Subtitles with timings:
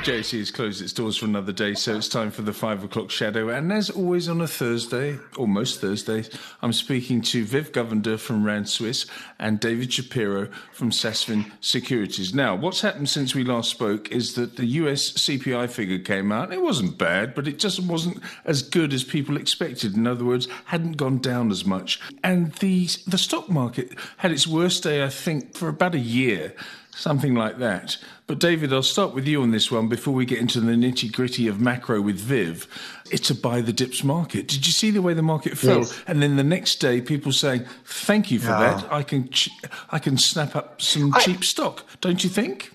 [0.00, 3.10] JSE has closed its doors for another day, so it's time for the five o'clock
[3.10, 3.48] shadow.
[3.48, 6.28] And as always on a Thursday, or most Thursdays,
[6.62, 9.06] I'm speaking to Viv Govender from Rand Swiss
[9.38, 12.34] and David Shapiro from Sasfin Securities.
[12.34, 16.52] Now, what's happened since we last spoke is that the US CPI figure came out.
[16.52, 19.96] It wasn't bad, but it just wasn't as good as people expected.
[19.96, 22.00] In other words, hadn't gone down as much.
[22.22, 26.54] And the the stock market had its worst day, I think, for about a year
[26.96, 27.96] something like that.
[28.26, 31.12] But David, I'll start with you on this one before we get into the nitty
[31.12, 32.66] gritty of macro with Viv.
[33.10, 34.48] It's a buy the dips market.
[34.48, 35.80] Did you see the way the market fell?
[35.80, 36.02] Yes.
[36.06, 38.90] And then the next day, people saying, "Thank you for that.
[38.90, 39.50] I can ch-
[39.90, 42.72] I can snap up some I, cheap stock." Don't you think?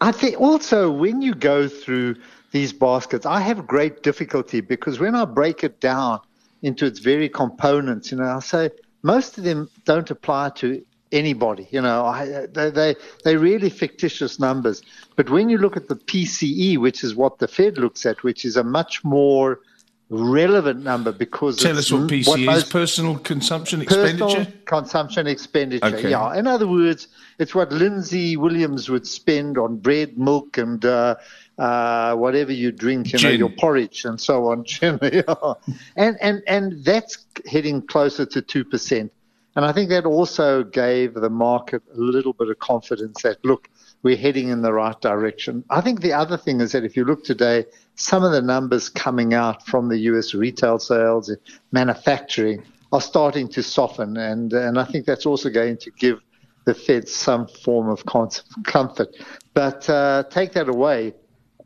[0.00, 2.16] I think also when you go through
[2.52, 6.20] these baskets, I have great difficulty because when I break it down
[6.62, 8.70] into its very components, you know, I say
[9.02, 10.82] most of them don't apply to
[11.14, 11.68] anybody.
[11.70, 14.82] You know, I, they, they they really fictitious numbers.
[15.16, 18.44] But when you look at the PCE, which is what the Fed looks at, which
[18.44, 19.60] is a much more
[20.10, 24.26] relevant number because tell us what PCE what is personal consumption expenditure.
[24.26, 25.86] Personal consumption expenditure.
[25.86, 26.10] Okay.
[26.10, 26.36] Yeah.
[26.36, 31.16] In other words, it's what Lindsay Williams would spend on bread, milk, and uh,
[31.58, 33.30] uh, whatever you drink, you Gin.
[33.30, 34.64] know, your porridge and so on.
[34.82, 35.54] yeah.
[35.96, 39.12] And and and that's heading closer to two percent.
[39.56, 43.68] And I think that also gave the market a little bit of confidence that, look,
[44.02, 45.64] we're heading in the right direction.
[45.70, 48.88] I think the other thing is that if you look today, some of the numbers
[48.88, 51.34] coming out from the US retail sales,
[51.72, 54.16] manufacturing, are starting to soften.
[54.16, 56.20] And, and I think that's also going to give
[56.64, 58.04] the Fed some form of
[58.64, 59.08] comfort.
[59.52, 61.14] But uh, take that away,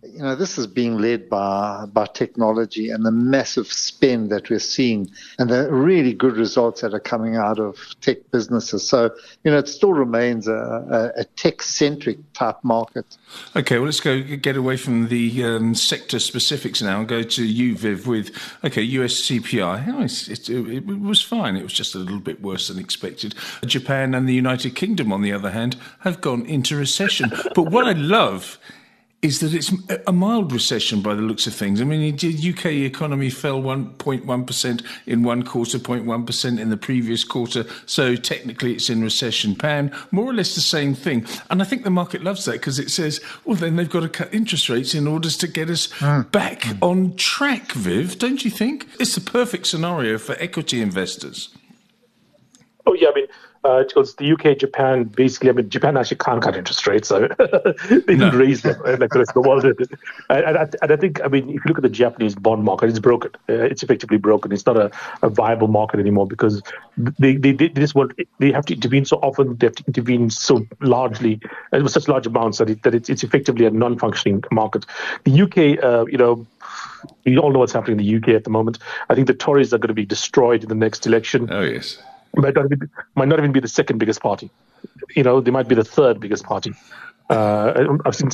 [0.02, 4.60] you know, this is being led by, by technology and the massive spend that we're
[4.60, 5.10] seeing
[5.41, 8.88] and the really good results that are coming out of tech businesses.
[8.88, 9.10] So,
[9.42, 13.16] you know, it still remains a, a, a tech centric type market.
[13.56, 17.44] Okay, well, let's go get away from the um, sector specifics now and go to
[17.44, 18.31] you, Viv, with,
[18.62, 19.88] okay, US CPI.
[19.88, 21.56] Oh, it, it, it was fine.
[21.56, 23.34] It was just a little bit worse than expected.
[23.66, 27.32] Japan and the United Kingdom, on the other hand, have gone into recession.
[27.56, 28.58] but what I love
[29.21, 29.73] is that it's
[30.06, 31.81] a mild recession by the looks of things.
[31.81, 37.67] I mean, the UK economy fell 1.1% in one quarter, 0.1% in the previous quarter.
[37.87, 39.56] So technically it's in recession.
[39.56, 41.27] Pan, more or less the same thing.
[41.51, 44.09] And I think the market loves that because it says, well, then they've got to
[44.09, 46.31] cut interest rates in order to get us mm.
[46.31, 46.79] back mm.
[46.81, 48.87] on track, Viv, don't you think?
[49.00, 51.49] It's the perfect scenario for equity investors.
[52.88, 53.09] Oh, yeah.
[53.09, 53.26] I mean,
[53.65, 57.28] uh, because the UK, Japan, basically, I mean, Japan actually can't cut interest rates, so
[58.06, 58.31] they no.
[58.31, 59.65] raise them like the rest of the world.
[59.66, 59.76] And,
[60.31, 62.99] and, and, I think, I mean, if you look at the Japanese bond market, it's
[62.99, 63.32] broken.
[63.47, 64.53] Uh, it's effectively broken.
[64.53, 64.91] It's not a,
[65.22, 66.62] a, viable market anymore because
[66.97, 70.31] they, they, they just want, they have to intervene so often, they have to intervene
[70.31, 71.38] so largely,
[71.72, 74.87] and with such large amounts that, it, that it's, it's effectively a non-functioning market.
[75.25, 76.47] The UK, uh, you know,
[77.26, 78.78] we all know what's happening in the UK at the moment.
[79.10, 81.49] I think the Tories are going to be destroyed in the next election.
[81.53, 81.99] Oh yes
[82.37, 84.50] might not, even, might not even be the second biggest party.
[85.15, 86.75] You know, they might be the third biggest party.
[87.28, 88.31] Uh, I've seen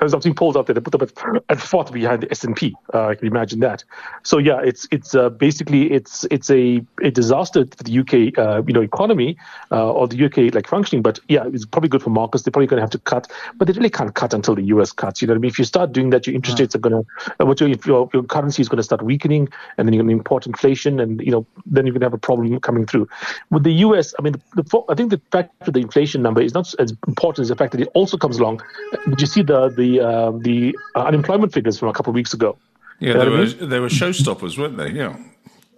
[0.00, 2.74] I've seen polls out there that put them at, at fourth behind the SNP.
[2.94, 3.82] Uh, I can imagine that.
[4.22, 8.62] So yeah, it's it's uh, basically it's it's a, a disaster for the UK uh,
[8.64, 9.36] you know economy
[9.72, 11.02] uh, or the UK like functioning.
[11.02, 12.44] But yeah, it's probably good for markets.
[12.44, 14.92] They're probably going to have to cut, but they really can't cut until the US
[14.92, 15.20] cuts.
[15.20, 15.50] You know what I mean?
[15.50, 18.08] If you start doing that, your interest rates are going to, uh, what your, your
[18.12, 21.20] your currency is going to start weakening, and then you're going to import inflation, and
[21.20, 23.08] you know then you're going to have a problem coming through.
[23.50, 26.40] With the US, I mean, the, the, I think the fact that the inflation number
[26.40, 28.62] is not as important as the fact that it also comes along.
[29.08, 32.56] Did you see the the uh, the unemployment figures from a couple of weeks ago?
[32.98, 34.90] Yeah, they were, they were showstoppers, weren't they?
[34.90, 35.16] Yeah.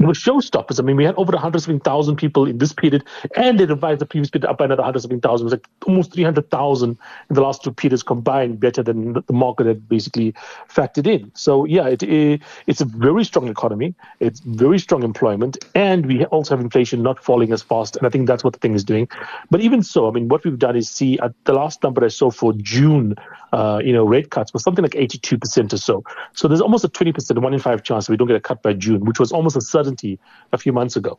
[0.01, 0.79] It was showstoppers.
[0.79, 3.05] I mean, we had over 100,000 people in this period,
[3.35, 5.19] and they revised the previous period up by another 100,000.
[5.19, 6.99] It was like almost 300,000 in
[7.35, 10.35] the last two periods combined, better than the market had basically
[10.69, 11.33] factored in.
[11.35, 13.95] So, yeah, it, it, it's a very strong economy.
[14.21, 17.97] It's very strong employment, and we also have inflation not falling as fast.
[17.97, 19.09] And I think that's what the thing is doing.
[19.51, 22.09] But even so, I mean, what we've done is see at the last number I
[22.09, 23.17] saw for June,
[23.53, 26.05] uh, you know, rate cuts was something like 82% or so.
[26.35, 28.75] So there's almost a 20%, one in five chance we don't get a cut by
[28.75, 30.19] June, which was almost a certain
[30.53, 31.19] a few months ago.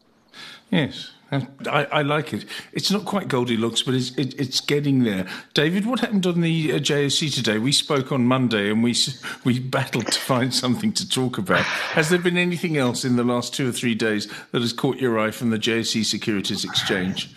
[0.69, 2.45] Yes, I, I, like it.
[2.73, 5.27] It's not quite Goldilocks, but it's, it, it's getting there.
[5.53, 7.57] David, what happened on the uh, JSE today?
[7.57, 8.95] We spoke on Monday and we
[9.43, 11.61] we battled to find something to talk about.
[11.61, 14.97] Has there been anything else in the last two or three days that has caught
[14.97, 17.35] your eye from the JSE Securities Exchange?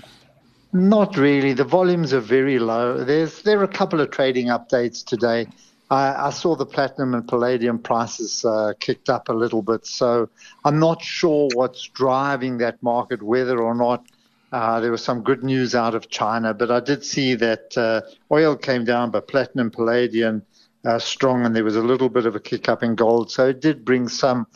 [0.74, 1.52] Not really.
[1.52, 3.04] The volumes are very low.
[3.04, 5.46] There's there are a couple of trading updates today.
[5.92, 9.86] I, I saw the platinum and palladium prices uh, kicked up a little bit.
[9.86, 10.28] So
[10.64, 14.00] I'm not sure what's driving that market, whether or not
[14.52, 18.00] Uh, there was some good news out of China, but I did see that uh,
[18.30, 20.42] oil came down, but platinum, palladium,
[20.84, 23.30] uh, strong, and there was a little bit of a kick up in gold.
[23.30, 24.46] So it did bring some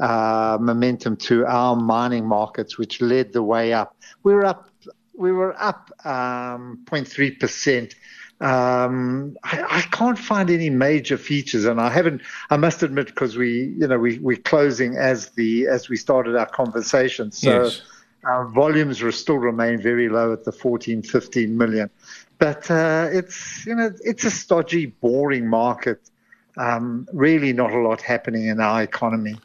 [0.00, 3.96] uh, momentum to our mining markets, which led the way up.
[4.24, 4.70] We were up,
[5.14, 7.94] we were up um, 0.3 percent.
[8.42, 12.22] Um, I, I, can't find any major features, and I haven't.
[12.50, 16.34] I must admit, because we, you know, we we're closing as the as we started
[16.34, 17.82] our conversation, so yes.
[18.24, 21.88] our volumes will still remain very low at the 14, 15 million.
[22.38, 26.10] But uh, it's you know it's a stodgy, boring market
[26.56, 29.36] um, really not a lot happening in our economy.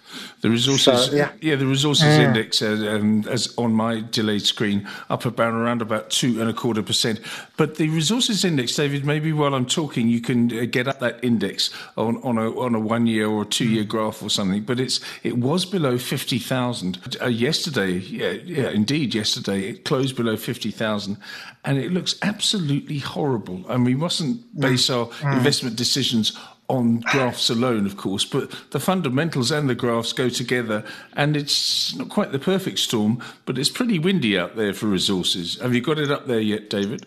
[0.42, 1.32] The resources, so, yeah.
[1.42, 1.56] yeah.
[1.56, 2.20] the resources mm.
[2.20, 6.54] index, uh, um, as on my delayed screen, up about around about two and a
[6.54, 7.22] quarter percent.
[7.56, 11.24] But the resources index, David, maybe while I'm talking, you can uh, get up that
[11.24, 13.90] index on, on a on a one year or two year mm.
[13.90, 14.64] graph or something.
[14.64, 17.94] But it's it was below fifty thousand uh, yesterday.
[17.94, 21.18] Yeah, yeah, indeed, yesterday it closed below fifty thousand,
[21.64, 23.66] and it looks absolutely horrible.
[23.70, 24.62] And we mustn't mm.
[24.62, 25.38] base our mm.
[25.38, 26.38] investment decisions
[26.70, 30.84] on graphs alone, of course, but the fundamentals and the graphs go together,
[31.14, 35.60] and it's not quite the perfect storm, but it's pretty windy out there for resources.
[35.62, 37.06] Have you got it up there yet, David?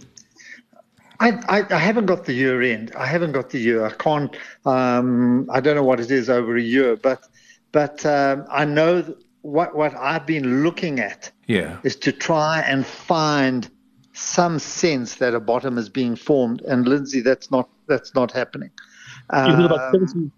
[1.20, 2.92] I, I, I haven't got the year end.
[2.96, 3.84] I haven't got the year.
[3.84, 4.34] I can't.
[4.64, 7.28] Um, I don't know what it is over a year, but
[7.72, 11.30] but um, I know what what I've been looking at.
[11.46, 11.78] Yeah.
[11.82, 13.68] is to try and find
[14.12, 18.70] some sense that a bottom is being formed, and Lindsay, that's not that's not happening.
[19.32, 20.30] Um, about 70,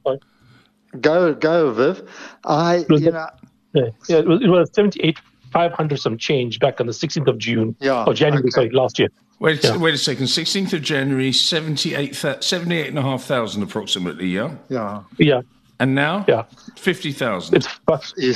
[1.01, 2.09] go, go, Viv.
[2.45, 3.29] I, you know,
[3.75, 5.19] yeah, yeah, it was, it was 78,
[5.53, 7.77] 500 some change back on the 16th of June.
[7.81, 8.05] Yeah.
[8.05, 8.51] Or January, okay.
[8.51, 9.09] sorry, last year.
[9.39, 9.77] Wait, yeah.
[9.77, 10.27] wait a second.
[10.27, 14.55] 16th of January, 78, 78,500 approximately, yeah?
[14.69, 15.03] Yeah.
[15.19, 15.43] Yeah.
[15.81, 16.25] And now?
[16.29, 16.45] Yeah.
[16.77, 17.57] 50,000.
[17.57, 17.67] It's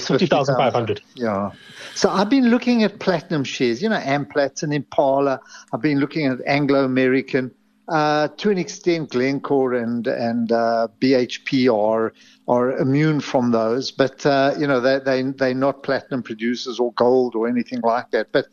[0.08, 0.99] 50,500.
[0.99, 1.53] 50, yeah.
[1.94, 5.38] So I've been looking at platinum shares, you know, Amplats and Impala.
[5.73, 7.55] I've been looking at Anglo American.
[7.88, 12.12] Uh, to an extent, Glencore and and uh, BHP are
[12.48, 16.92] are immune from those, but uh, you know they they they're not platinum producers or
[16.94, 18.32] gold or anything like that.
[18.32, 18.46] But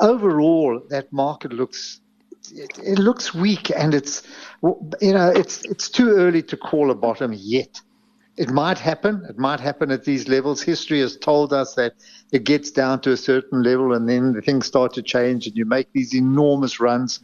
[0.00, 2.00] overall, that market looks
[2.54, 4.22] it, it looks weak, and it's
[4.62, 7.82] you know it's it's too early to call a bottom yet.
[8.38, 9.26] It might happen.
[9.28, 10.62] It might happen at these levels.
[10.62, 11.94] History has told us that
[12.30, 15.64] it gets down to a certain level and then things start to change and you
[15.64, 17.18] make these enormous runs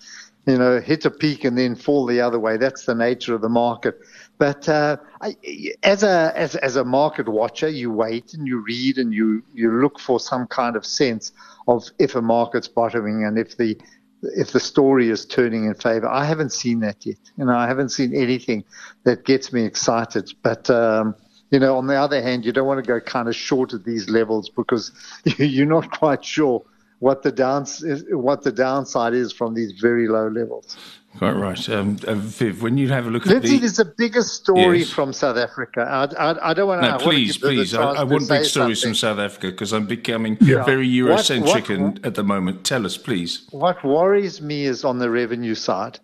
[0.47, 2.57] you know, hit a peak and then fall the other way.
[2.57, 3.99] That's the nature of the market.
[4.39, 5.37] But uh, I,
[5.83, 9.71] as a as as a market watcher, you wait and you read and you you
[9.81, 11.33] look for some kind of sense
[11.67, 13.79] of if a market's bottoming and if the
[14.23, 16.09] if the story is turning in favor.
[16.09, 17.19] I haven't seen that yet.
[17.37, 18.65] You know, I haven't seen anything
[19.05, 20.31] that gets me excited.
[20.43, 21.15] But um,
[21.51, 23.85] you know, on the other hand, you don't want to go kind of short at
[23.85, 24.93] these levels because
[25.39, 26.65] you're not quite sure
[26.99, 30.77] what the downs what the downside is from these very low levels.
[31.19, 32.61] Quite right, um, uh, Viv.
[32.61, 34.91] When you have a look Lindsay, at the, there's a bigger story yes.
[34.91, 35.83] from South Africa.
[35.83, 36.91] I, I, I, don't want to.
[36.91, 37.73] No, please, please.
[37.73, 38.91] I, I want big stories something.
[38.91, 40.65] from South Africa because I'm becoming yeah.
[40.65, 42.65] very Eurocentric what, what, at the moment.
[42.65, 43.47] Tell us, please.
[43.53, 46.01] What worries me is on the revenue side.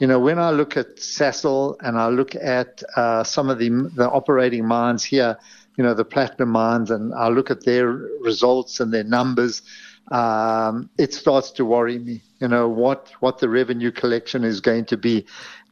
[0.00, 3.70] You know, when I look at Sasol and I look at uh, some of the
[3.94, 5.38] the operating mines here,
[5.78, 7.88] you know, the platinum mines, and I look at their
[8.20, 9.62] results and their numbers
[10.10, 12.22] um, it starts to worry me.
[12.40, 15.26] You know what what the revenue collection is going to be,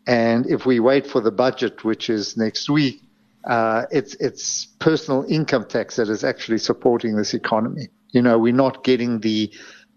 [0.06, 3.02] and if we wait for the budget, which is next week,
[3.44, 7.88] uh, it's it's personal income tax that is actually supporting this economy.
[8.10, 9.52] You know, we're not getting the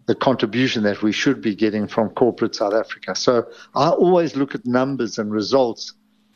[0.05, 3.15] the contribution that we should be getting from corporate South Africa.
[3.15, 5.93] So I always look at numbers and results,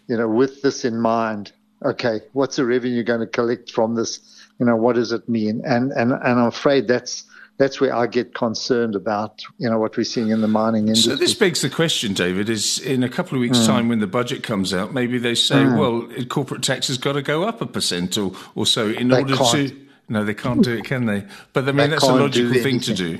[0.08, 1.52] you know, with this in mind.
[1.84, 4.20] Okay, what's the revenue going to collect from this?
[4.60, 5.62] You know, what does it mean?
[5.66, 7.26] And and and I'm afraid that's
[7.58, 11.14] that's where I get concerned about, you know, what we're seeing in the mining industry.
[11.14, 13.66] So this begs the question, David, is in a couple of weeks' mm.
[13.66, 15.78] time when the budget comes out, maybe they say, mm.
[15.78, 19.22] well, corporate tax has got to go up a percent or, or so in they
[19.22, 19.70] order can't.
[19.70, 19.88] to.
[20.10, 21.26] No, they can't do it, can they?
[21.52, 23.20] But I mean, they that's a logical thing to do.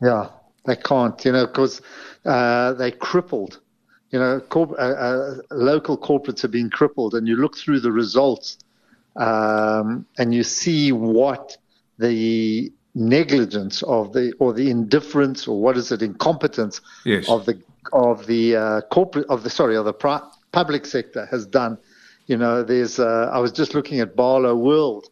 [0.00, 0.28] Yeah,
[0.64, 1.82] they can't, you know, because
[2.24, 3.60] uh, they crippled.
[4.12, 7.92] You know, corp- uh, uh, local corporates are being crippled, and you look through the
[7.92, 8.56] results
[9.16, 11.56] um, and you see what
[11.98, 17.28] the negligence of the or the indifference or what is it incompetence yes.
[17.28, 17.60] of the
[17.92, 21.76] of the uh, corporate of the sorry of the pri- public sector has done.
[22.26, 25.04] You know, there's uh, I was just looking at Barloworld,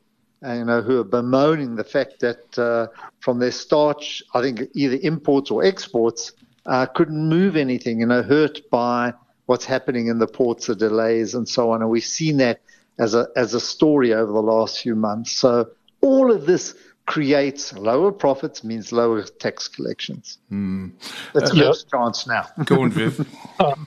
[0.44, 2.86] uh, you know, who are bemoaning the fact that uh,
[3.20, 6.32] from their starch, I think either imports or exports
[6.66, 8.00] uh, couldn't move anything.
[8.00, 9.12] You know, hurt by
[9.44, 11.82] what's happening in the ports, the delays, and so on.
[11.82, 12.60] And we've seen that
[12.98, 15.32] as a as a story over the last few months.
[15.32, 15.68] So
[16.00, 16.74] all of this
[17.06, 20.38] creates lower profits means lower tax collections.
[20.50, 20.92] Mm.
[21.34, 21.99] That's uh, Viv's yeah.
[21.99, 22.46] chance now.
[22.64, 23.20] Go on, Viv.
[23.61, 23.87] um,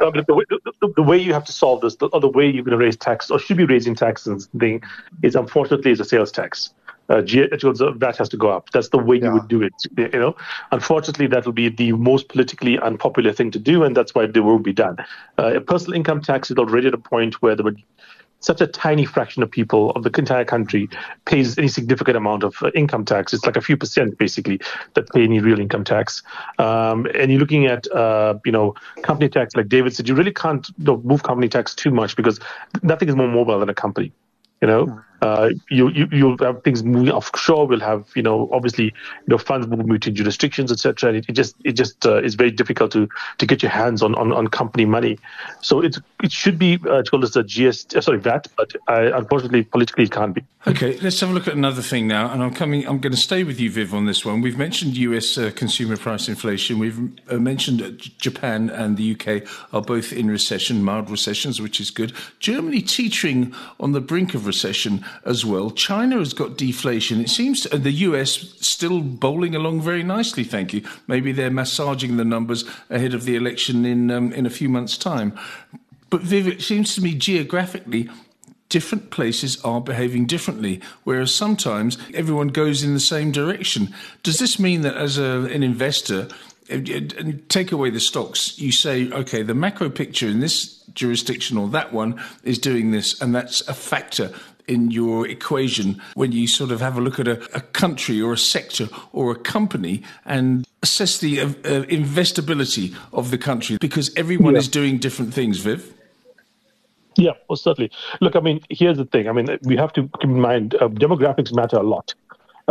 [0.00, 2.64] the, way, the, the, way, you have to solve this, the, or the way you're
[2.64, 4.82] going to raise tax, or should be raising taxes, thing,
[5.22, 6.70] is unfortunately is a sales tax.
[7.08, 8.70] Uh, that has to go up.
[8.70, 9.24] That's the way yeah.
[9.24, 9.72] you would do it.
[9.96, 10.36] You know,
[10.70, 14.38] unfortunately, that will be the most politically unpopular thing to do, and that's why it
[14.38, 14.96] will be done.
[15.36, 17.74] Uh, a personal income tax is already at a point where the
[18.40, 20.88] such a tiny fraction of people of the entire country
[21.26, 23.32] pays any significant amount of uh, income tax.
[23.32, 24.60] It's like a few percent basically
[24.94, 26.22] that pay any real income tax.
[26.58, 30.32] Um, and you're looking at uh, you know company tax, like David said, you really
[30.32, 32.40] can't move company tax too much because
[32.82, 34.12] nothing is more mobile than a company.
[34.60, 34.98] You know, hmm.
[35.22, 37.66] Uh, you, you you'll have things moving offshore.
[37.66, 41.10] We'll have you know obviously you know funds moving between jurisdictions, etc.
[41.10, 43.08] And it, it, just it just uh, is very difficult to
[43.38, 45.18] to get your hands on, on, on company money.
[45.60, 49.10] So it it should be uh, called as a GST, uh, sorry VAT, but uh,
[49.14, 50.44] unfortunately politically it can't be.
[50.66, 52.30] Okay, let's have a look at another thing now.
[52.30, 52.86] And I'm coming.
[52.86, 54.40] I'm going to stay with you, Viv, on this one.
[54.40, 55.38] We've mentioned U.S.
[55.38, 56.78] Uh, consumer price inflation.
[56.78, 56.98] We've
[57.30, 62.12] mentioned Japan and the UK are both in recession, mild recessions, which is good.
[62.38, 65.70] Germany teetering on the brink of recession as well.
[65.70, 67.20] China has got deflation.
[67.20, 70.82] It seems the US still bowling along very nicely, thank you.
[71.06, 74.96] Maybe they're massaging the numbers ahead of the election in, um, in a few months'
[74.98, 75.38] time.
[76.10, 78.08] But Viv, it seems to me geographically,
[78.68, 83.94] different places are behaving differently, whereas sometimes everyone goes in the same direction.
[84.22, 86.28] Does this mean that as a, an investor,
[86.70, 91.68] and take away the stocks, you say, okay, the macro picture in this jurisdiction or
[91.68, 94.32] that one is doing this, and that's a factor
[94.70, 98.32] in your equation when you sort of have a look at a, a country or
[98.32, 104.14] a sector or a company and assess the uh, uh, investability of the country because
[104.16, 104.60] everyone yeah.
[104.60, 105.92] is doing different things, Viv.
[107.16, 107.90] Yeah, well, certainly.
[108.20, 109.28] Look, I mean, here's the thing.
[109.28, 112.14] I mean, we have to keep in mind uh, demographics matter a lot.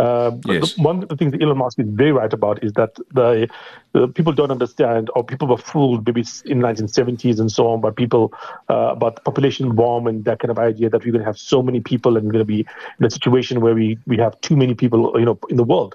[0.00, 0.78] Uh, yes.
[0.78, 3.46] one of the things that Elon Musk is very right about is that the,
[3.92, 7.90] the, people don't understand, or people were fooled maybe in 1970s and so on by
[7.90, 8.32] people
[8.70, 11.38] uh, about the population bomb and that kind of idea that we're going to have
[11.38, 12.66] so many people and we're going to be
[12.98, 15.94] in a situation where we, we have too many people, you know, in the world.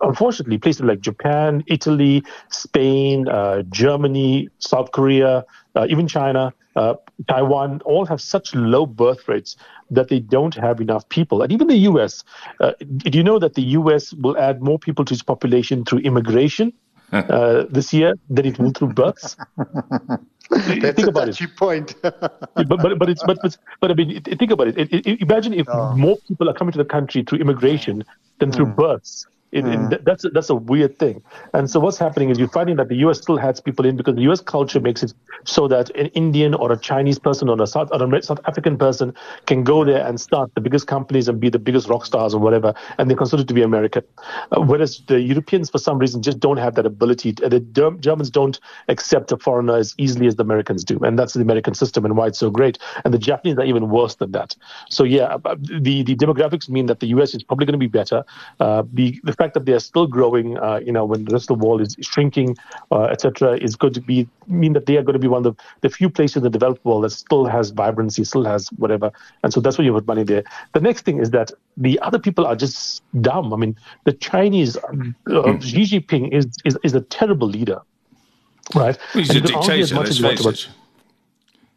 [0.00, 5.44] Unfortunately, places like Japan, Italy, Spain, uh, Germany, South Korea,
[5.74, 6.94] uh, even China, uh,
[7.28, 9.56] Taiwan, all have such low birth rates
[9.94, 11.42] that they don't have enough people.
[11.42, 12.24] And even the US,
[12.60, 16.00] uh, do you know that the US will add more people to its population through
[16.00, 16.72] immigration
[17.12, 19.36] uh, this year than it will through births?
[20.50, 21.56] That's think about a it.
[21.56, 21.94] point.
[22.02, 24.78] but, but, but, it's, but, but, but I mean, think about it.
[24.78, 25.96] it, it imagine if oh.
[25.96, 28.04] more people are coming to the country through immigration
[28.38, 28.76] than through mm.
[28.76, 29.26] births.
[29.54, 29.92] It, mm.
[29.92, 31.22] it, that's that's a weird thing.
[31.52, 33.20] And so what's happening is you're finding that the U.S.
[33.20, 34.40] still has people in because the U.S.
[34.40, 38.02] culture makes it so that an Indian or a Chinese person or a South, or
[38.02, 39.14] a South African person
[39.46, 42.40] can go there and start the biggest companies and be the biggest rock stars or
[42.40, 44.02] whatever, and they're considered to be American.
[44.50, 47.34] Uh, whereas the Europeans, for some reason, just don't have that ability.
[47.34, 47.60] To, the
[48.00, 48.58] Germans don't
[48.88, 52.16] accept a foreigner as easily as the Americans do, and that's the American system and
[52.16, 52.76] why it's so great.
[53.04, 54.56] And the Japanese are even worse than that.
[54.90, 57.34] So yeah, uh, the the demographics mean that the U.S.
[57.34, 58.24] is probably going to be better.
[58.58, 61.50] Uh, the the fact that they are still growing, uh, you know, when the rest
[61.50, 62.56] of the world is shrinking,
[62.90, 65.56] uh, etc., is going to be mean that they are going to be one of
[65.56, 69.12] the, the few places in the developed world that still has vibrancy, still has whatever.
[69.42, 70.44] And so that's why you put money there.
[70.72, 73.52] The next thing is that the other people are just dumb.
[73.52, 74.80] I mean, the Chinese, uh,
[75.28, 75.62] mm.
[75.62, 77.80] Xi Jinping is, is is a terrible leader,
[78.74, 78.96] right?
[79.14, 79.94] Well, he's and a dictator.
[79.96, 80.68] Let's face it.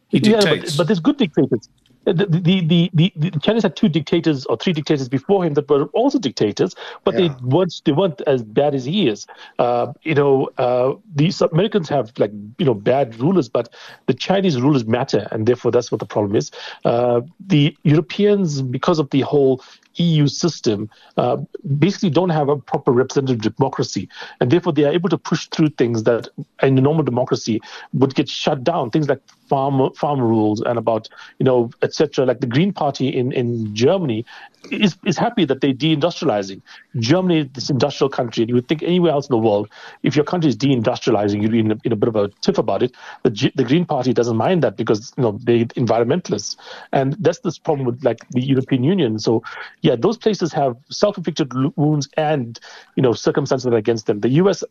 [0.10, 1.68] He yeah, but, but there's good dictators
[2.14, 2.26] the,
[2.62, 6.18] the, the, the, Chinese had two dictators or three dictators before him that were also
[6.20, 7.28] dictators, but yeah.
[7.28, 9.28] they weren't they weren't as bad as he is.
[9.60, 13.74] Uh, you know, uh, these Americans have like you know bad rulers, but
[14.06, 16.52] the Chinese rulers matter, and therefore that's what the problem is.
[16.86, 19.62] Uh, the Europeans, because of the whole
[20.00, 21.38] EU system uh,
[21.80, 24.08] basically don't have a proper representative democracy,
[24.40, 26.30] and therefore they are able to push through things that
[26.62, 27.62] in a normal democracy
[27.94, 28.90] would get shut down.
[28.90, 32.26] Things like farm farm rules and about you know etc.
[32.26, 34.26] Like the Green Party in in Germany
[34.72, 36.62] is is happy that they're deindustrializing.
[37.00, 39.70] Germany, this industrial country, and you would think anywhere else in the world,
[40.04, 42.58] if your country is deindustrializing, you'd be in a, in a bit of a tiff
[42.58, 42.96] about it.
[43.24, 46.56] The G, the Green Party doesn't mind that because you know they're environmentalists,
[46.92, 49.20] and that's this problem with like the European Union.
[49.20, 49.44] So
[49.82, 52.60] yeah, those places have self-inflicted wounds and
[52.96, 54.22] you know circumstances that are against them.
[54.22, 54.64] The U.S.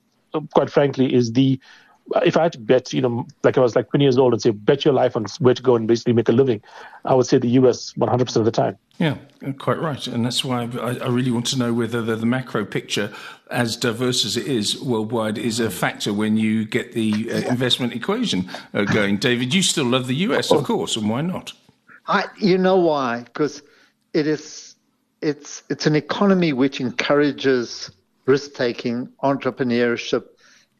[0.54, 1.60] quite frankly is the
[2.24, 4.40] if I had to bet, you know, like I was like 20 years old and
[4.40, 6.62] say, bet your life on where to go and basically make a living,
[7.04, 8.78] I would say the US 100% of the time.
[8.98, 9.16] Yeah,
[9.58, 10.06] quite right.
[10.06, 13.12] And that's why I, I really want to know whether the, the, macro picture,
[13.50, 17.92] as diverse as it is worldwide, is a factor when you get the uh, investment
[17.92, 19.18] equation uh, going.
[19.18, 21.52] David, you still love the US, of course, and why not?
[22.06, 23.22] I, you know why?
[23.22, 23.62] Because
[24.14, 24.76] it is
[25.20, 27.90] it's it's an economy which encourages
[28.26, 30.24] risk taking, entrepreneurship.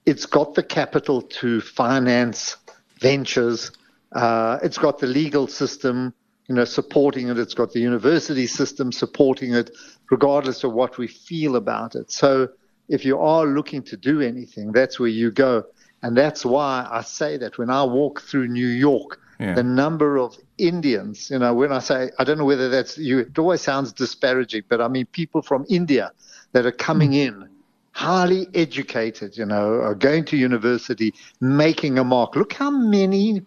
[0.06, 2.56] It's got the capital to finance
[3.00, 3.72] ventures.
[4.12, 6.14] Uh, it's got the legal system,
[6.48, 7.38] you know, supporting it.
[7.38, 9.70] It's got the university system supporting it,
[10.10, 12.10] regardless of what we feel about it.
[12.10, 12.48] So,
[12.88, 15.64] if you are looking to do anything, that's where you go.
[16.02, 19.54] And that's why I say that when I walk through New York, yeah.
[19.54, 23.20] the number of Indians, you know, when I say, I don't know whether that's you,
[23.20, 26.12] it always sounds disparaging, but I mean people from India
[26.52, 27.26] that are coming mm.
[27.26, 27.48] in,
[27.96, 32.36] highly educated, you know, are going to university, making a mark.
[32.36, 33.40] Look how many,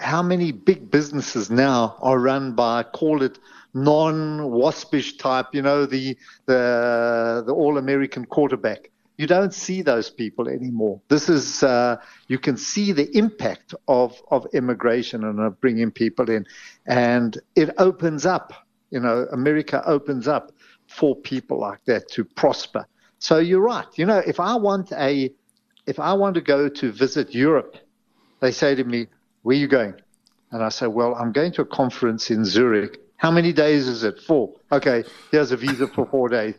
[0.00, 3.38] how many big businesses now are run by, call it
[3.74, 6.16] non-waspish type, you know, the,
[6.46, 11.00] the, the all-American quarterback you don't see those people anymore.
[11.08, 11.96] This is uh,
[12.28, 16.44] you can see the impact of of immigration and of bringing people in,
[16.86, 18.52] and it opens up.
[18.90, 20.52] You know, America opens up
[20.86, 22.86] for people like that to prosper.
[23.18, 23.86] So you're right.
[23.96, 25.32] You know, if I want a
[25.86, 27.76] if I want to go to visit Europe,
[28.40, 29.06] they say to me,
[29.42, 29.94] "Where are you going?"
[30.50, 34.04] And I say, "Well, I'm going to a conference in Zurich." How many days is
[34.04, 34.20] it?
[34.20, 34.52] Four.
[34.70, 36.54] Okay, here's a visa for four days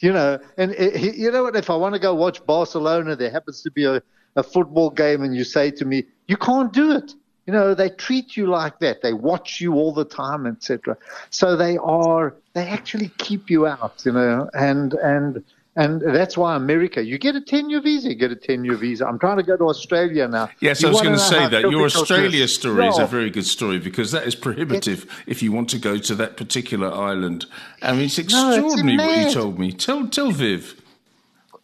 [0.00, 1.56] you know, and it, you know what?
[1.56, 4.02] If I want to go watch Barcelona, there happens to be a,
[4.34, 7.12] a football game, and you say to me, you can't do it.
[7.46, 9.02] You know, they treat you like that.
[9.02, 10.96] They watch you all the time, etc.
[11.30, 15.44] So they are, they actually keep you out, you know, and, and,
[15.76, 18.76] and that's why America, you get a 10 year visa, you get a 10 year
[18.76, 19.06] visa.
[19.06, 20.50] I'm trying to go to Australia now.
[20.60, 21.62] Yes, you I was going to say that.
[21.62, 25.70] Your Australia story is a very good story because that is prohibitive if you want
[25.70, 27.46] to go to that particular island.
[27.82, 29.72] I mean, it's extraordinary no, it's what you told me.
[29.72, 30.80] Tell, tell Viv.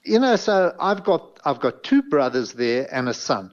[0.05, 3.53] You know, so I've got, I've got two brothers there and a son.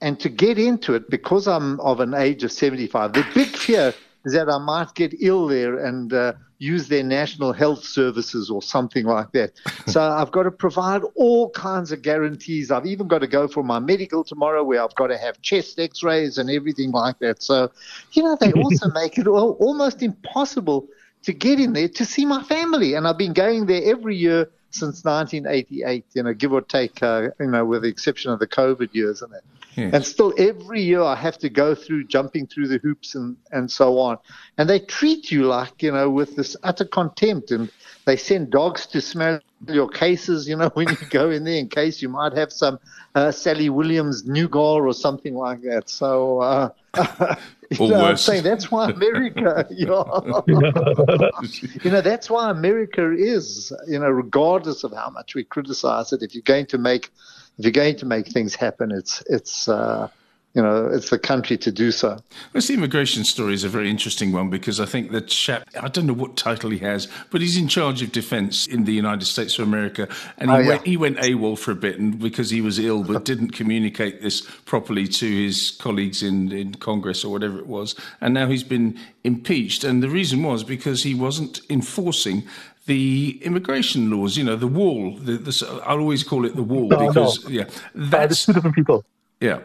[0.00, 3.94] And to get into it, because I'm of an age of 75, the big fear
[4.24, 6.32] is that I might get ill there and, uh,
[6.64, 9.52] use their national health services or something like that.
[9.86, 12.70] so I've got to provide all kinds of guarantees.
[12.70, 15.78] I've even got to go for my medical tomorrow where I've got to have chest
[15.78, 17.42] x rays and everything like that.
[17.42, 17.70] So,
[18.12, 20.88] you know, they also make it almost impossible
[21.22, 22.94] to get in there to see my family.
[22.94, 27.28] And I've been going there every year since 1988, you know, give or take, uh,
[27.38, 29.42] you know, with the exception of the COVID years and that.
[29.76, 29.92] Yes.
[29.92, 33.70] And still, every year I have to go through jumping through the hoops and, and
[33.70, 34.18] so on.
[34.56, 37.50] And they treat you like, you know, with this utter contempt.
[37.50, 37.70] And
[38.04, 41.68] they send dogs to smell your cases, you know, when you go in there in
[41.68, 42.78] case you might have some
[43.14, 45.88] uh, Sally Williams nougat or something like that.
[45.88, 46.68] So, uh,
[47.70, 53.72] you know, I'm saying that's why America, you know, you know, that's why America is,
[53.86, 57.10] you know, regardless of how much we criticize it, if you're going to make
[57.58, 60.08] if you're going to make things happen, it's it's uh,
[60.54, 62.18] you know it's the country to do so.
[62.52, 66.06] This immigration story is a very interesting one because I think the chap I don't
[66.06, 69.58] know what title he has, but he's in charge of defence in the United States
[69.58, 70.68] of America, and he, oh, yeah.
[70.68, 74.22] went, he went AWOL for a bit, and because he was ill, but didn't communicate
[74.22, 78.64] this properly to his colleagues in in Congress or whatever it was, and now he's
[78.64, 82.44] been impeached, and the reason was because he wasn't enforcing
[82.86, 85.16] the immigration laws, you know, the wall.
[85.16, 87.50] The, the, I'll always call it the wall no, because, no.
[87.50, 89.04] yeah, uh, that's two different people.
[89.40, 89.60] Yeah.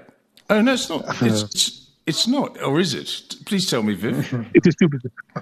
[0.49, 1.03] Oh no, it's not.
[1.21, 3.35] It's, it's, it's not, or is it?
[3.45, 4.33] Please tell me, Viv.
[4.55, 4.89] it is two.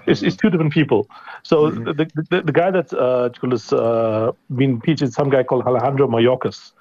[0.06, 1.08] It's, it's two different people.
[1.42, 1.84] So mm-hmm.
[1.84, 6.06] the, the, the guy that uh, has uh, been impeached is some guy called Alejandro
[6.08, 6.72] Mayorkas.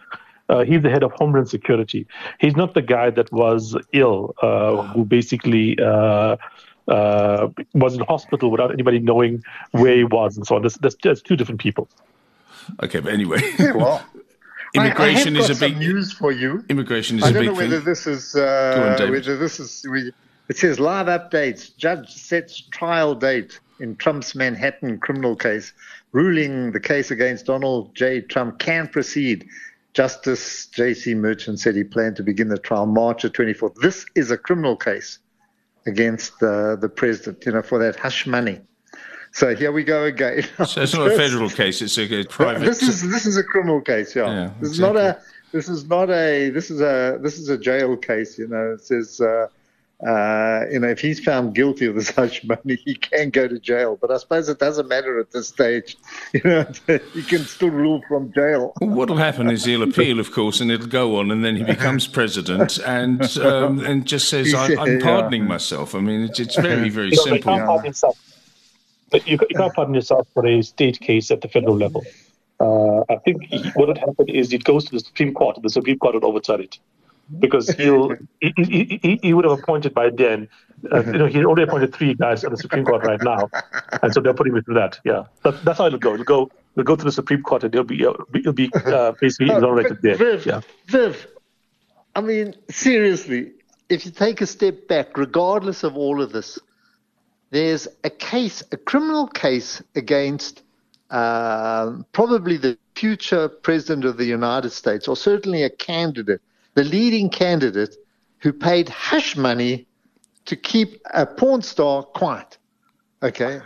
[0.49, 2.05] Uh, he's the head of Homeland Security.
[2.39, 6.37] He's not the guy that was ill, uh, who basically uh,
[6.87, 10.61] uh, was in hospital without anybody knowing where he was and so on.
[10.61, 11.89] There's, there's, there's two different people.
[12.83, 13.41] Okay, but anyway.
[13.59, 14.05] well,
[14.73, 16.63] immigration I, I is a big news for you.
[16.69, 17.41] Immigration is a big thing.
[17.41, 17.85] I don't know whether thing.
[17.85, 19.85] this is uh, on, whether this is.
[19.89, 20.11] We,
[20.49, 21.75] it says live updates.
[21.75, 25.73] Judge sets trial date in Trump's Manhattan criminal case,
[26.11, 28.21] ruling the case against Donald J.
[28.21, 29.47] Trump can proceed.
[29.93, 31.15] Justice J.C.
[31.15, 33.75] Merchan said he planned to begin the trial March the 24th.
[33.81, 35.17] This is a criminal case
[35.87, 38.61] against the, the president, you know, for that hush money.
[39.37, 40.47] So here we go again.
[40.65, 42.65] so it's not a federal case; it's a private.
[42.65, 44.15] This is this is a criminal case.
[44.15, 44.71] Yeah, yeah this exactly.
[44.71, 45.21] is not a
[45.51, 48.39] this is not a this is a this is a jail case.
[48.39, 49.21] You know, it says.
[49.21, 49.47] Uh,
[50.05, 53.57] uh, you know, if he's found guilty of this hush money, he can go to
[53.57, 53.97] jail.
[53.99, 55.97] But I suppose it doesn't matter at this stage.
[56.33, 56.67] You know,
[57.13, 58.73] he can still rule from jail.
[58.79, 61.63] Well, what'll happen is he'll appeal, of course, and it'll go on, and then he
[61.63, 65.47] becomes president and um, and just says, I, am pardoning yeah.
[65.47, 67.53] myself." I mean, it's, it's very, very you simple.
[69.13, 69.47] You can't, pardon yourself.
[69.47, 72.05] You, you can't pardon yourself for a state case at the federal level.
[72.59, 73.43] Uh, I think
[73.75, 76.23] what would happen is it goes to the Supreme Court, and the Supreme Court would
[76.23, 76.79] overturn it.
[77.39, 78.53] because he'll he,
[79.01, 80.47] he, he, would have appointed by then.
[80.91, 83.49] Uh, you know, he already appointed three guys at the Supreme Court right now,
[84.01, 84.99] and so they're putting me through that.
[85.03, 86.13] Yeah, that, that's how it'll go.
[86.13, 86.51] It'll go.
[86.75, 90.15] It'll go to the Supreme Court, and it'll be it'll be uh, basically exonerated there.
[90.15, 90.61] Viv, yeah.
[90.85, 91.27] Viv,
[92.15, 93.51] I mean, seriously,
[93.89, 96.59] if you take a step back, regardless of all of this,
[97.49, 100.63] there's a case, a criminal case against
[101.09, 106.41] uh, probably the future president of the United States, or certainly a candidate,
[106.73, 107.95] the leading candidate
[108.39, 109.87] who paid hush money
[110.45, 112.57] to keep a porn star quiet.
[113.23, 113.61] Okay.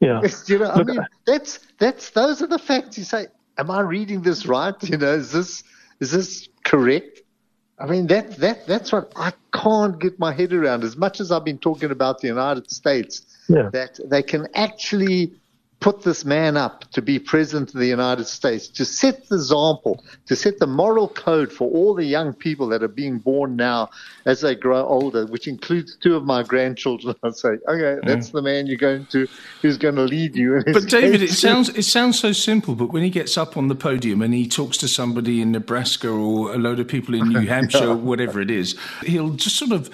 [0.00, 0.22] Yeah.
[0.46, 2.98] you know, I mean, that's that's those are the facts.
[2.98, 3.26] You say,
[3.58, 4.74] am I reading this right?
[4.82, 5.64] You know, is this
[6.00, 7.22] is this correct?
[7.78, 10.82] I mean, that, that, that's what I can't get my head around.
[10.82, 13.68] As much as I've been talking about the United States, yeah.
[13.72, 15.32] that they can actually
[15.80, 20.02] put this man up to be president of the United States, to set the example,
[20.26, 23.90] to set the moral code for all the young people that are being born now
[24.24, 27.14] as they grow older, which includes two of my grandchildren.
[27.22, 28.32] I say, okay, that's mm.
[28.32, 29.28] the man you're going to,
[29.62, 30.62] who's going to lead you.
[30.64, 33.74] But David, it sounds it sounds so simple, but when he gets up on the
[33.74, 37.46] podium and he talks to somebody in Nebraska or a load of people in New
[37.46, 37.92] Hampshire, yeah.
[37.92, 39.90] whatever it is, he'll just sort of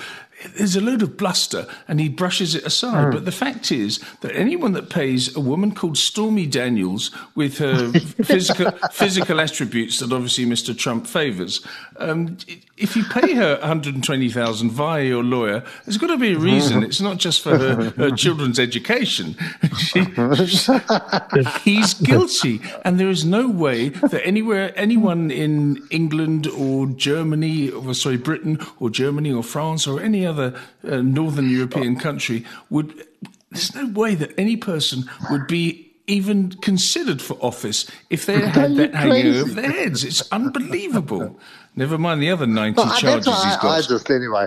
[0.57, 3.09] there's a load of bluster and he brushes it aside.
[3.09, 3.12] Mm.
[3.12, 7.90] But the fact is that anyone that pays a woman called Stormy Daniels with her
[8.24, 10.76] physical physical attributes that obviously Mr.
[10.76, 11.64] Trump favours,
[11.98, 12.37] um,
[12.76, 16.83] if you pay her 120,000 via your lawyer, there's got to be a reason.
[16.92, 19.37] It's not just for her, her children's education.
[19.78, 20.00] She,
[21.64, 27.94] he's guilty, and there is no way that anywhere anyone in England or Germany, or
[27.94, 33.07] sorry, Britain or Germany or France or any other uh, northern European country would.
[33.51, 38.75] There's no way that any person would be even considered for office if they had
[38.77, 40.05] that hanging over their heads.
[40.05, 41.38] It's unbelievable.
[41.77, 43.64] Never mind the other 90 charges he's got.
[43.64, 44.47] I, I just, anyway.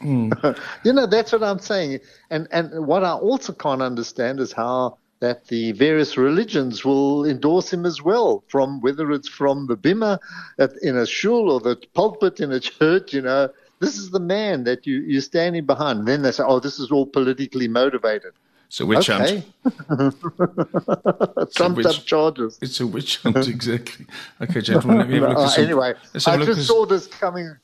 [0.00, 0.58] Mm.
[0.84, 2.00] you know, that's what I'm saying.
[2.30, 7.72] And, and what I also can't understand is how that the various religions will endorse
[7.72, 10.18] him as well, from whether it's from the bima
[10.58, 13.48] at, in a shul or the pulpit in a church, you know.
[13.84, 16.00] This is the man that you, you're standing behind.
[16.00, 18.32] And then they say, oh, this is all politically motivated.
[18.68, 19.44] So a witch okay.
[19.88, 20.16] hunt.
[21.54, 22.58] Trumped up charges.
[22.60, 24.06] It's a witch hunt, exactly.
[24.40, 25.94] Okay, gentlemen, let me have a look uh, some, Anyway,
[26.26, 27.56] I just saw this coming.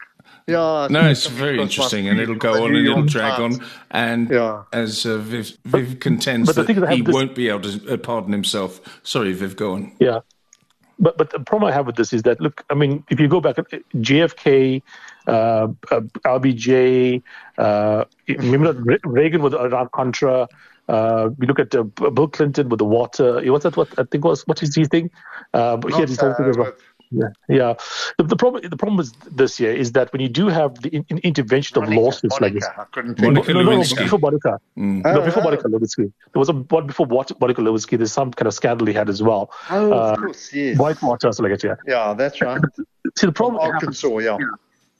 [0.47, 3.61] Yeah, no, it's very interesting, and it'll go on and it'll drag on.
[3.91, 4.65] And yeah.
[4.73, 7.15] as uh, Viv, Viv contends but, but that he this...
[7.15, 9.01] won't be able to uh, pardon himself.
[9.03, 9.93] Sorry, Viv, go on.
[10.01, 10.21] Yeah,
[10.99, 13.29] but but the problem I have with this is that look, I mean, if you
[13.29, 13.63] go back, uh,
[13.97, 14.83] JFK,
[15.27, 17.23] uh, uh, LBJ,
[17.59, 20.49] uh, remember Reagan with Iran Contra.
[20.89, 23.41] Uh, we look at uh, Bill Clinton with the water.
[23.53, 23.77] What's that?
[23.77, 25.11] What I think was what is he thing?
[25.55, 26.57] Uh, but he had his whole thing as.
[27.13, 27.75] Yeah, yeah.
[28.19, 30.91] The, the, problem, the problem is this year is that when you do have the
[30.91, 33.95] in, in intervention of lawsuits Monica, like this, I couldn't think Monica no, no, no,
[33.97, 35.03] before Monica, mm.
[35.03, 37.99] no, before Monica Lewinsky, there was a one before Monica Lewinsky.
[37.99, 39.51] There's some kind of scandal he had as well.
[39.71, 40.79] Oh, uh, of course, yes.
[40.79, 41.81] Whitewater, something like that.
[41.87, 42.61] Yeah, yeah, that's right.
[43.19, 44.37] See, the problem Arkansas, yeah.
[44.39, 44.47] Yeah,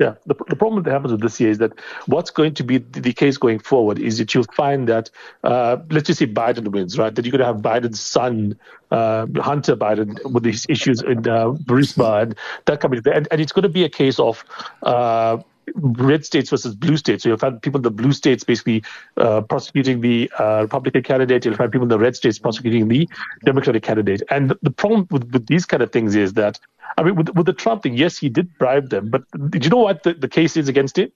[0.01, 1.73] the, the problem that happens with this year is that
[2.07, 5.11] what's going to be the case going forward is that you'll find that,
[5.45, 7.15] uh, let's just say Biden wins, right?
[7.15, 8.59] That you're going to have Biden's son,
[8.91, 12.35] uh, Hunter Biden, with these issues in uh, Burisma and
[12.65, 13.03] that coming.
[13.13, 14.45] And, and it's going to be a case of
[14.83, 15.39] uh,
[15.75, 17.23] red states versus blue states.
[17.23, 18.83] So you'll find people in the blue states basically
[19.17, 21.45] uh, prosecuting the uh, Republican candidate.
[21.45, 23.09] You'll find people in the red states prosecuting the
[23.45, 24.23] Democratic candidate.
[24.31, 26.59] And the, the problem with, with these kind of things is that
[26.99, 29.71] I mean, with, with the Trump thing, yes, he did bribe them, but did you
[29.71, 31.13] know what the, the case is against it?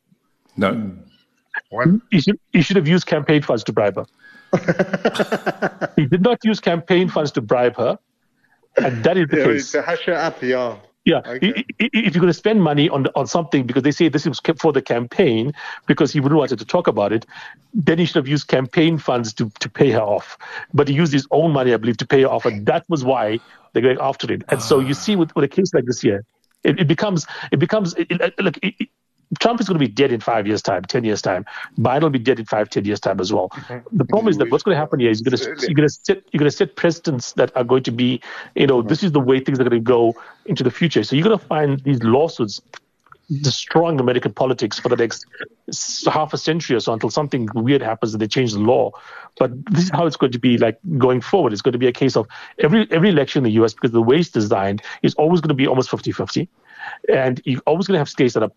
[0.57, 0.93] No.
[1.71, 1.89] What?
[2.11, 4.07] He should, he should have used campaign funds to bribe her.
[5.97, 7.99] he did not use campaign funds to bribe her,
[8.77, 9.73] and that is the yeah, case.
[9.73, 10.77] To hush her up, yeah.
[11.05, 11.65] Yeah, okay.
[11.79, 14.73] if you're going to spend money on on something because they say this was for
[14.73, 15.53] the campaign
[15.87, 17.27] because he wouldn't want to talk about it,
[17.75, 20.39] then he should have used campaign funds to, to pay her off.
[20.73, 23.05] But he used his own money, I believe, to pay her off, and that was
[23.05, 23.39] why
[23.73, 24.45] they're going after it.
[24.49, 25.05] And so you ah.
[25.05, 26.25] see with, with a case like this here,
[26.63, 28.59] it, it becomes it becomes it, it, look.
[29.41, 31.45] Trump is going to be dead in five years' time, ten years' time.
[31.79, 33.49] Biden will be dead in five, ten years' time as well.
[33.51, 33.97] Mm-hmm.
[33.97, 35.89] The problem is that what's going to happen here is you're going to you're going
[35.89, 38.21] to set you're going to set precedents that are going to be,
[38.55, 40.15] you know, this is the way things are going to go
[40.47, 41.03] into the future.
[41.05, 42.61] So you're going to find these lawsuits
[43.41, 45.27] destroying American politics for the next
[46.07, 48.91] half a century or so until something weird happens and they change the law.
[49.39, 51.53] But this is how it's going to be like going forward.
[51.53, 54.03] It's going to be a case of every every election in the US, because the
[54.03, 56.49] way it's designed, is always going to be almost 50 50.
[57.13, 58.53] And you're always going to have states that are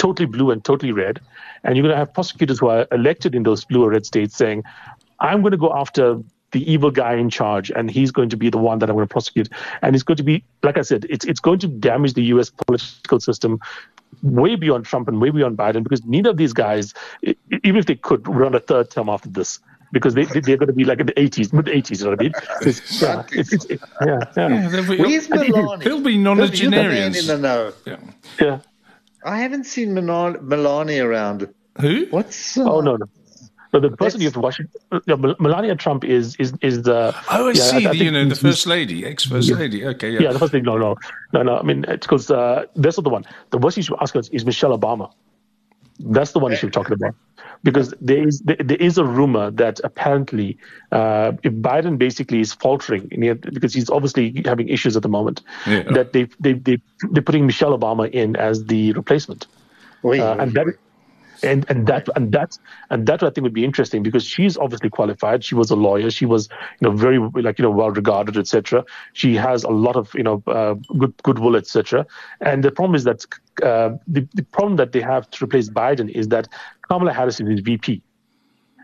[0.00, 1.20] totally blue and totally red.
[1.62, 4.34] And you're going to have prosecutors who are elected in those blue or red states
[4.34, 4.64] saying,
[5.20, 6.18] I'm going to go after
[6.52, 9.06] the evil guy in charge, and he's going to be the one that I'm going
[9.06, 9.48] to prosecute.
[9.82, 12.50] And it's going to be, like I said, it's it's going to damage the U.S.
[12.50, 13.60] political system
[14.22, 17.94] way beyond Trump and way beyond Biden because neither of these guys, even if they
[17.94, 19.60] could, run a third term after this
[19.92, 22.10] because they, they, are going to be like in the 80s, mid 80s, you know
[22.10, 22.32] what I mean?
[22.62, 24.48] It's, yeah, it's, it's, yeah, yeah.
[24.48, 25.78] yeah they'll be, Where's Melania?
[25.78, 27.20] They'll be nonagenarians.
[27.20, 27.72] in the know.
[27.86, 27.96] Yeah.
[28.40, 28.60] yeah.
[29.24, 31.52] I haven't seen Melania around.
[31.80, 32.06] Who?
[32.10, 32.56] What's.
[32.58, 33.06] Uh, oh, no, no.
[33.72, 37.14] But the person you have to watch, uh, Melania Trump is is is the.
[37.30, 37.86] Oh, I yeah, see.
[37.86, 39.56] I, I you know, the first lady, ex first yeah.
[39.56, 39.86] lady.
[39.86, 40.20] Okay, yeah.
[40.22, 40.66] Yeah, the first lady.
[40.66, 40.96] No, no,
[41.32, 41.58] no, no.
[41.58, 43.24] I mean, it's because uh, that's not the one.
[43.50, 45.12] The person you should ask us is Michelle Obama.
[46.00, 47.14] That's the one you should be talking about.
[47.62, 50.56] Because there is there is a rumor that apparently
[50.92, 55.82] uh, if Biden basically is faltering because he's obviously having issues at the moment, yeah.
[55.92, 56.78] that they they they
[57.10, 59.46] they're putting Michelle Obama in as the replacement,
[60.04, 60.66] uh, and that
[61.42, 62.58] and and that and that
[62.90, 65.44] and that I think would be interesting because she's obviously qualified.
[65.44, 66.10] She was a lawyer.
[66.10, 66.48] She was
[66.80, 68.84] you know very like you know well regarded, etc.
[69.12, 72.06] She has a lot of you know uh, good goodwill, etc.
[72.40, 73.24] And the problem is that
[73.62, 76.48] uh, the the problem that they have to replace Biden is that
[76.88, 78.02] Kamala Harris is VP.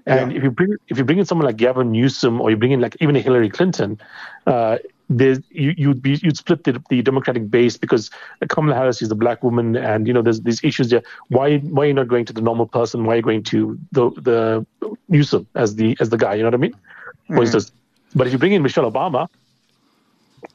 [0.06, 0.38] And yeah.
[0.38, 2.80] if you bring if you bring in someone like Gavin Newsom or you bring in
[2.80, 3.98] like even a Hillary Clinton,
[4.46, 8.10] uh, there's you, you'd be you'd split the, the Democratic base because
[8.48, 11.02] Kamala Harris is a black woman, and you know there's these issues there.
[11.28, 13.04] Why why are you not going to the normal person?
[13.04, 14.66] Why are you going to the the
[15.08, 16.34] Newsom as the as the guy?
[16.34, 16.74] You know what I mean?
[17.30, 17.40] Mm.
[17.40, 17.72] Instance,
[18.14, 19.28] but if you bring in Michelle Obama,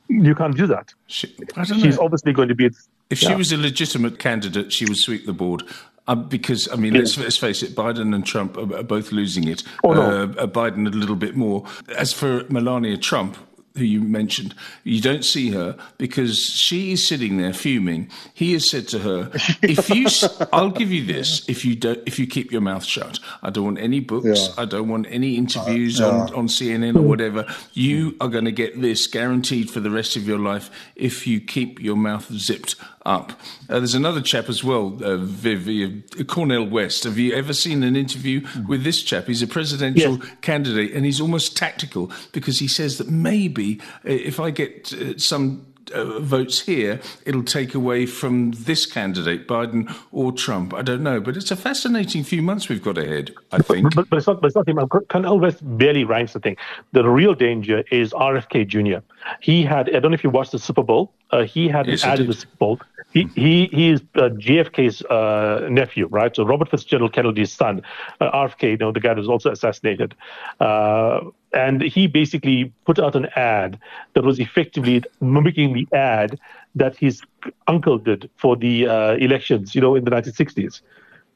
[0.07, 0.93] you can't do that.
[1.07, 1.33] She,
[1.63, 2.03] She's know.
[2.03, 2.69] obviously going to be.
[3.09, 3.29] If yeah.
[3.29, 5.63] she was a legitimate candidate, she would sweep the board.
[6.07, 9.47] Um, because I mean, let's, let's face it, Biden and Trump are, are both losing
[9.47, 9.63] it.
[9.83, 10.23] Oh, no.
[10.23, 11.63] uh, Biden a little bit more.
[11.95, 13.37] As for Melania Trump,
[13.77, 14.53] who you mentioned,
[14.83, 18.09] you don't see her because she is sitting there fuming.
[18.33, 19.31] He has said to her,
[19.61, 20.07] "If you,
[20.53, 23.19] I'll give you this if you don't, if you keep your mouth shut.
[23.41, 24.27] I don't want any books.
[24.27, 24.61] Yeah.
[24.61, 26.11] I don't want any interviews uh, yeah.
[26.11, 27.45] on on CNN or whatever.
[27.73, 31.39] You are going to get this guaranteed for the rest of your life if you
[31.39, 33.31] keep your mouth zipped up.
[33.69, 37.03] Uh, there's another chap as well, uh, Viv, uh, Cornel West.
[37.03, 39.25] Have you ever seen an interview with this chap?
[39.25, 40.31] He's a presidential yes.
[40.41, 45.17] candidate, and he's almost tactical because he says that maybe uh, if I get uh,
[45.17, 50.73] some uh, votes here, it'll take away from this candidate, Biden or Trump.
[50.73, 53.31] I don't know, but it's a fascinating few months we've got ahead.
[53.51, 54.41] I think, but, but, but it's not.
[54.41, 54.77] But it's not him.
[55.09, 56.57] Cornel West barely rhymes the thing.
[56.91, 59.03] The real danger is RFK Jr.
[59.41, 59.89] He had.
[59.89, 61.13] I don't know if you watched the Super Bowl.
[61.31, 62.79] Uh, he had yes, an ad in the Super Bowl.
[63.11, 66.35] He he he is uh, JFK's uh, nephew, right?
[66.35, 67.81] So Robert Fitzgerald Kennedy's son,
[68.19, 70.15] uh, RFK, you know, the guy that was also assassinated.
[70.59, 71.21] Uh,
[71.53, 73.77] and he basically put out an ad
[74.13, 76.39] that was effectively mimicking the ad
[76.75, 77.21] that his
[77.67, 80.81] uncle did for the uh, elections, you know, in the 1960s.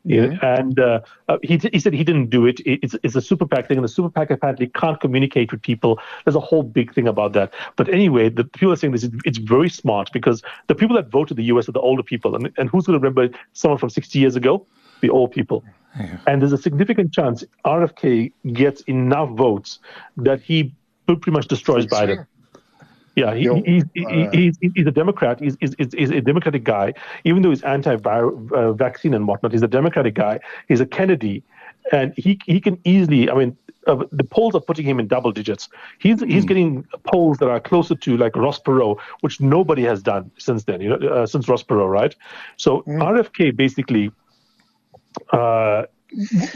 [0.05, 0.37] Yeah.
[0.41, 2.61] And uh, uh, he, he said he didn't do it.
[2.65, 5.99] It's, it's a super PAC thing, and the super PAC apparently can't communicate with people.
[6.23, 7.53] There's a whole big thing about that.
[7.75, 11.31] But anyway, the people are saying this, it's very smart because the people that vote
[11.31, 12.35] in the US are the older people.
[12.35, 14.65] And, and who's going to remember someone from 60 years ago?
[15.01, 15.63] The old people.
[15.99, 16.17] Yeah.
[16.27, 19.79] And there's a significant chance RFK gets enough votes
[20.17, 20.73] that he
[21.07, 22.27] pretty much destroys Biden.
[23.15, 25.39] Yeah, he, he's, uh, he's, he's a Democrat.
[25.39, 26.93] He's, he's, he's, a Democratic guy.
[27.23, 30.39] Even though he's anti-vaccine and whatnot, he's a Democratic guy.
[30.67, 31.41] He's a Kennedy,
[31.93, 33.29] and he he can easily.
[33.29, 35.69] I mean, uh, the polls are putting him in double digits.
[35.99, 36.47] He's he's mm.
[36.47, 40.81] getting polls that are closer to like Ross Perot, which nobody has done since then.
[40.81, 42.13] You know, uh, since Ross Perot, right?
[42.57, 43.01] So mm.
[43.01, 44.11] RFK basically
[45.31, 45.83] uh,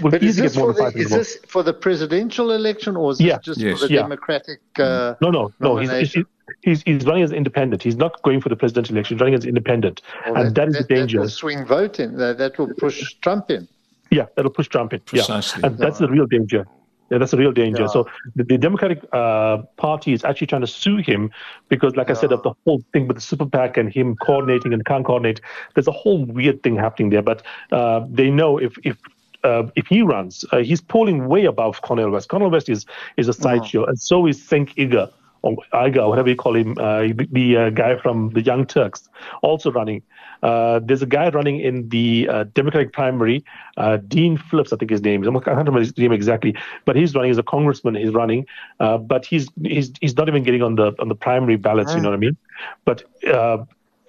[0.02, 3.39] but is this, for the, is this for the presidential election or is this yeah.
[3.39, 3.80] just yes.
[3.80, 4.02] for the yeah.
[4.02, 4.60] Democratic?
[4.78, 5.78] Uh, no, no, no.
[5.78, 6.26] He's, he's,
[6.62, 7.84] he's, running as independent.
[7.84, 9.18] He's not going for the presidential election.
[9.18, 11.18] He's running as independent, well, and that, that is that, the danger.
[11.18, 12.18] That will swing vote in.
[12.18, 13.68] That, that will push Trump in.
[14.12, 15.02] Yeah, that'll push Trump in.
[15.02, 15.62] Precisely.
[15.62, 16.66] Yeah, and that's the real danger.
[17.10, 17.84] Yeah, that's a real danger.
[17.84, 17.88] Yeah.
[17.88, 21.32] So the, the Democratic uh, Party is actually trying to sue him
[21.68, 22.16] because, like yeah.
[22.16, 25.06] I said, of the whole thing with the super PAC and him coordinating and can't
[25.06, 25.42] coordinate.
[25.74, 27.24] There's a whole weird thing happening there.
[27.24, 28.98] But uh, they know if if
[29.44, 32.30] uh, if he runs, uh, he's polling way above Cornel West.
[32.30, 32.86] Cornel West is
[33.18, 33.90] is a sideshow, mm-hmm.
[33.90, 37.97] and so is Cenk Uygur or Iga, whatever you call him, uh, the uh, guy
[37.97, 39.08] from the Young Turks,
[39.41, 40.02] also running.
[40.41, 43.43] Uh, there's a guy running in the uh, Democratic primary,
[43.78, 45.28] uh, Dean Phillips, I think his name is.
[45.28, 47.95] I can't remember his name exactly, but he's running as a congressman.
[47.95, 48.45] He's running,
[48.80, 51.93] uh, but he's he's he's not even getting on the on the primary ballots.
[51.93, 52.38] You know what I mean?
[52.86, 53.04] But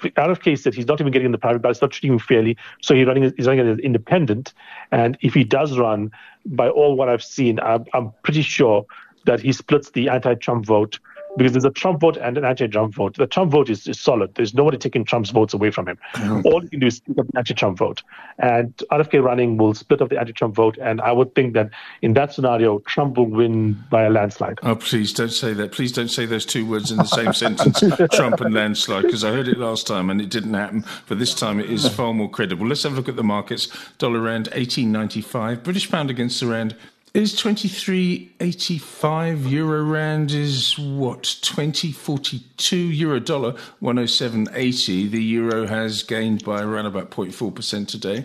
[0.08, 2.56] RFK said he's not even getting in the private ballot, it's not treating him fairly.
[2.80, 4.52] So he's running, he's running as independent.
[4.92, 6.10] And if he does run,
[6.46, 8.86] by all what I've seen, I'm, I'm pretty sure
[9.26, 10.98] that he splits the anti-Trump vote
[11.36, 13.16] because there's a Trump vote and an anti-Trump vote.
[13.16, 14.34] The Trump vote is, is solid.
[14.34, 15.98] There's nobody taking Trump's votes away from him.
[16.14, 16.46] Mm-hmm.
[16.46, 18.02] All you can do is split up the anti-Trump vote,
[18.38, 20.78] and RFK running will split up the anti-Trump vote.
[20.78, 21.70] And I would think that
[22.02, 24.58] in that scenario, Trump will win by a landslide.
[24.62, 25.72] Oh, please don't say that.
[25.72, 29.30] Please don't say those two words in the same sentence, Trump and landslide, because I
[29.30, 30.84] heard it last time and it didn't happen.
[31.08, 32.66] But this time it is far more credible.
[32.66, 33.68] Let's have a look at the markets.
[33.98, 36.76] Dollar rand 18.95, British pound against the rand
[37.12, 46.62] is 23.85 euro rand is what 2042 euro dollar 107.80 the euro has gained by
[46.62, 48.24] around about 0.4% today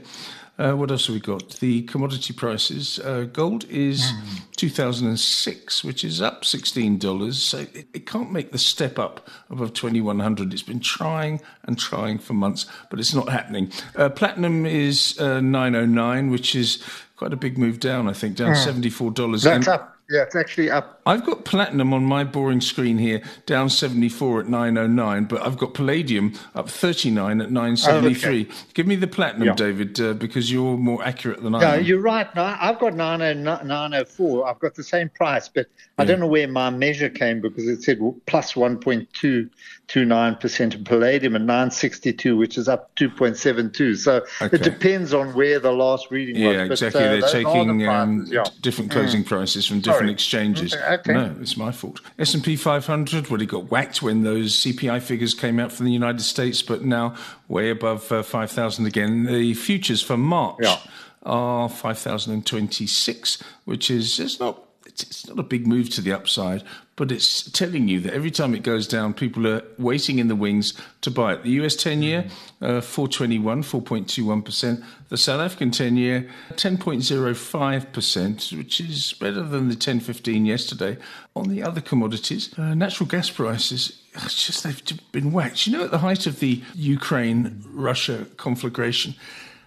[0.57, 1.49] uh, what else have we got?
[1.59, 2.97] The commodity prices.
[2.99, 4.55] Uh, gold is mm.
[4.55, 7.33] 2006, which is up $16.
[7.33, 10.53] So it, it, can't make the step up above 2100.
[10.53, 13.69] It's been trying and trying for months, but it's not happening.
[13.97, 16.81] Uh, platinum is uh, 909, which is
[17.15, 18.83] quite a big move down, I think, down mm.
[18.91, 19.43] $74.
[19.43, 21.01] That's up yeah, it's actually up.
[21.07, 25.73] I've got platinum on my boring screen here, down 74 at 909, but I've got
[25.73, 28.37] palladium up 39 at 973.
[28.37, 28.51] Oh, okay.
[28.75, 29.55] Give me the platinum, yeah.
[29.55, 31.71] David, uh, because you're more accurate than I am.
[31.71, 32.33] No, you're right.
[32.35, 34.47] No, I've got 904.
[34.47, 37.81] I've got the same price, but I don't know where my measure came because it
[37.81, 39.49] said plus 1.2
[39.87, 43.97] 0.29% of palladium and 962, which is up 2.72.
[43.97, 44.55] So okay.
[44.55, 46.81] it depends on where the last reading yeah, was.
[46.81, 47.01] Yeah, exactly.
[47.01, 48.43] But, uh, They're taking the um, yeah.
[48.61, 49.27] different closing mm.
[49.27, 50.11] prices from different Sorry.
[50.11, 50.75] exchanges.
[50.75, 51.13] Okay.
[51.13, 52.01] No, it's my fault.
[52.17, 56.21] S&P 500, well, it got whacked when those CPI figures came out from the United
[56.21, 57.15] States, but now
[57.47, 59.25] way above uh, 5,000 again.
[59.25, 60.79] The futures for March yeah.
[61.23, 64.64] are 5,026, which is it's not
[65.03, 66.63] it's not a big move to the upside,
[66.95, 70.35] but it's telling you that every time it goes down, people are waiting in the
[70.35, 71.43] wings to buy it.
[71.43, 72.25] The US 10 year,
[72.61, 74.83] uh, 421, 4.21%.
[75.09, 80.97] The South African 10 year, 10.05%, which is better than the 10.15 yesterday.
[81.35, 84.81] On the other commodities, uh, natural gas prices, it's just they've
[85.11, 85.67] been whacked.
[85.67, 89.15] You know, at the height of the Ukraine Russia conflagration,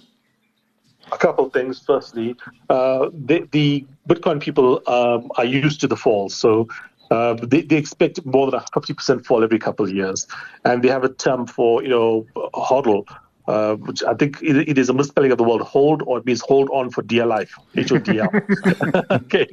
[1.15, 1.79] A couple of things.
[1.79, 2.35] Firstly,
[2.69, 6.67] uh, the, the, Bitcoin people um, are used to the fall, so
[7.09, 10.27] uh, they, they expect more than a 50% fall every couple of years,
[10.63, 13.05] and they have a term for you know hodl.
[13.47, 16.25] Uh, which I think it, it is a misspelling of the word hold, or it
[16.25, 18.29] means hold on for dear life, H O D L.
[19.11, 19.47] okay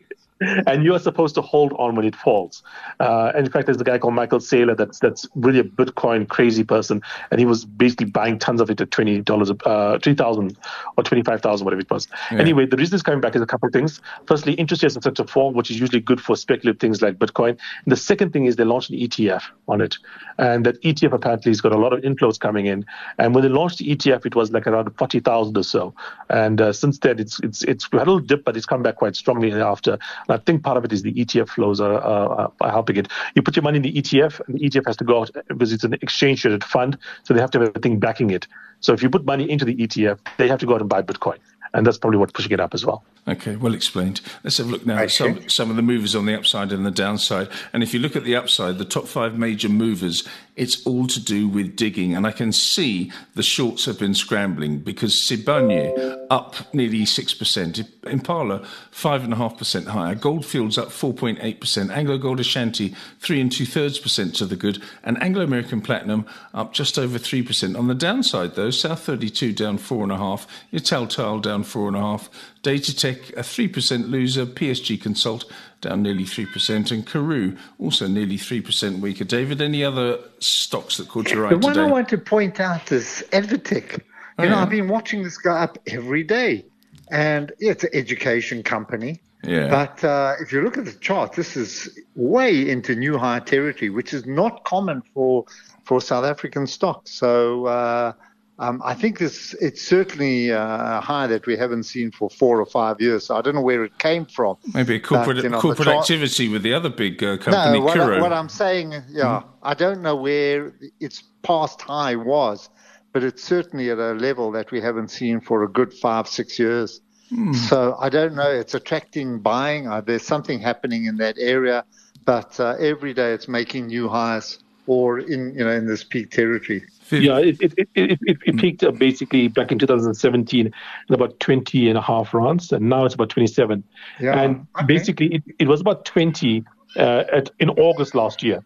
[0.67, 2.63] and you are supposed to hold on when it falls.
[3.01, 6.29] Uh, and in fact, there's a guy called Michael Saylor that's that's really a Bitcoin
[6.29, 10.15] crazy person, and he was basically buying tons of it at twenty dollars, uh, three
[10.15, 10.57] thousand
[10.97, 12.09] or twenty five thousand, whatever it was.
[12.31, 12.39] Yeah.
[12.39, 14.01] Anyway, the reason it's coming back is a couple of things.
[14.27, 17.19] Firstly, interest rates are set to fall, which is usually good for speculative things like
[17.19, 17.51] Bitcoin.
[17.51, 19.97] And the second thing is they launched an ETF on it,
[20.39, 22.85] and that ETF apparently has got a lot of inflows coming in.
[23.19, 25.95] And when they launched the ETF, it was like around forty thousand or so,
[26.31, 28.97] and uh, since then it's it's it's had a little dip, but it's come back
[28.97, 29.99] quite strongly after.
[30.33, 33.09] I think part of it is the ETF flows are, are, are, helping it.
[33.35, 35.73] You put your money in the ETF, and the ETF has to go out because
[35.73, 38.47] it's an exchange traded fund, so they have to have everything backing it.
[38.81, 41.03] So if you put money into the ETF, they have to go out and buy
[41.03, 41.39] Bitcoin,
[41.75, 43.05] and that's probably what's pushing it up as well.
[43.29, 44.21] Okay, well explained.
[44.43, 46.85] Let's have a look now at some, some of the movers on the upside and
[46.85, 47.49] the downside.
[47.73, 51.21] And if you look at the upside, the top five major movers, it's all to
[51.21, 52.15] do with digging.
[52.15, 58.61] And I can see the shorts have been scrambling because Sibanye up nearly 6%, Impala
[58.93, 64.83] 5.5% higher, Goldfields up 4.8%, AngloGold Ashanti 3 and 2 thirds percent to the good,
[65.03, 67.79] and Anglo American Platinum up just over 3%.
[67.79, 72.29] On the downside, though, South 32 down 4.5%, Italtile down 4.5%,
[72.63, 74.47] Datatec, a 3% loser.
[74.47, 75.45] PSG Konsult
[75.83, 76.91] down nearly 3%.
[76.91, 79.25] And Karoo also nearly 3% weaker.
[79.25, 81.87] David, any other stocks that caught your eye The one today?
[81.87, 83.93] I want to point out is ADvTECH.
[83.93, 84.01] You
[84.39, 84.63] oh, know, yeah.
[84.63, 86.65] I've been watching this guy up every day.
[87.11, 89.21] And yeah, it's an education company.
[89.45, 89.69] Yeah.
[89.69, 93.91] But uh, if you look at the chart, this is way into new high territory,
[93.91, 95.45] which is not common for
[95.85, 97.11] for South African stocks.
[97.11, 98.13] So uh,
[98.59, 102.61] um, I think it's it's certainly uh, a high that we haven't seen for four
[102.61, 103.27] or five years.
[103.27, 104.57] So I don't know where it came from.
[104.75, 107.79] Maybe a corporate, but, you know, corporate tra- activity with the other big uh, company,
[107.79, 109.45] no, what, I, what I'm saying, yeah, mm.
[109.63, 112.69] I don't know where its past high was,
[113.13, 116.59] but it's certainly at a level that we haven't seen for a good five, six
[116.59, 117.01] years.
[117.33, 117.55] Mm.
[117.55, 118.51] So I don't know.
[118.51, 119.89] It's attracting buying.
[119.89, 121.85] Uh, there's something happening in that area,
[122.27, 126.31] but uh, every day it's making new highs or in you know in this peak
[126.31, 126.85] territory.
[127.13, 130.73] Yeah, it it, it, it, it peaked uh, basically back in 2017 at
[131.15, 133.83] about 20 and a half rounds, and now it's about 27.
[134.21, 134.41] Yeah.
[134.41, 134.87] And okay.
[134.87, 136.65] basically, it, it was about 20
[136.97, 138.65] uh, at, in August last year,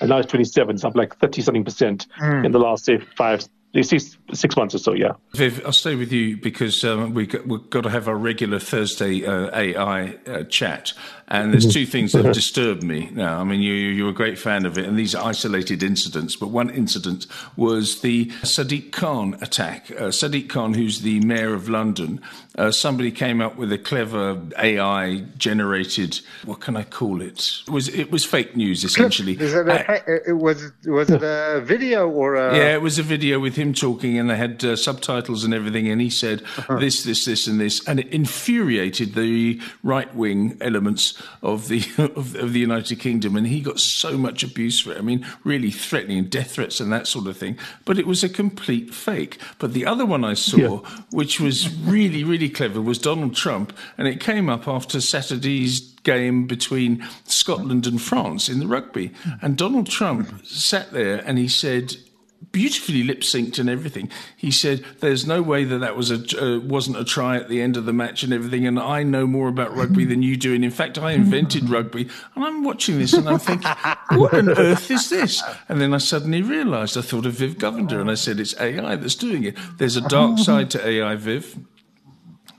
[0.00, 0.74] and now it's 27.
[0.74, 2.44] It's up like 30 something percent mm.
[2.44, 3.46] in the last say five
[3.80, 5.12] six, six months or so, yeah.
[5.34, 8.58] Viv, I'll stay with you because um, we got, we've got to have our regular
[8.58, 10.92] Thursday uh, AI uh, chat.
[11.32, 13.40] And there's two things that have disturbed me now.
[13.40, 16.36] I mean, you, you're a great fan of it, and these are isolated incidents.
[16.36, 17.26] But one incident
[17.56, 19.90] was the Sadiq Khan attack.
[19.92, 22.20] Uh, Sadiq Khan, who's the mayor of London,
[22.58, 27.62] uh, somebody came up with a clever AI generated, what can I call it?
[27.66, 29.32] It was, it was fake news, essentially.
[29.40, 32.54] Is it, a, uh, was, was it a video or a.
[32.54, 35.88] Yeah, it was a video with him talking, and they had uh, subtitles and everything.
[35.88, 36.76] And he said uh-huh.
[36.76, 37.88] this, this, this, and this.
[37.88, 43.46] And it infuriated the right wing elements of the of, of, the United Kingdom, and
[43.46, 44.98] he got so much abuse for it.
[44.98, 47.58] I mean, really threatening death threats and that sort of thing.
[47.84, 49.38] But it was a complete fake.
[49.58, 51.00] But the other one I saw, yeah.
[51.10, 56.46] which was really really clever, was Donald Trump, and it came up after Saturday's game
[56.46, 61.96] between Scotland and France in the rugby, and Donald Trump sat there and he said
[62.50, 64.10] beautifully lip synced and everything.
[64.36, 67.62] He said, "There's no way that that was a uh, wasn't a try at the
[67.62, 70.54] end of the match and everything." And I know more about rugby than you do,
[70.54, 72.08] and in fact, I invented rugby.
[72.34, 73.70] And I'm watching this and I'm thinking,
[74.18, 78.00] "What on earth is this?" And then I suddenly realised I thought of Viv Govender,
[78.00, 81.56] and I said, "It's AI that's doing it." There's a dark side to AI, Viv.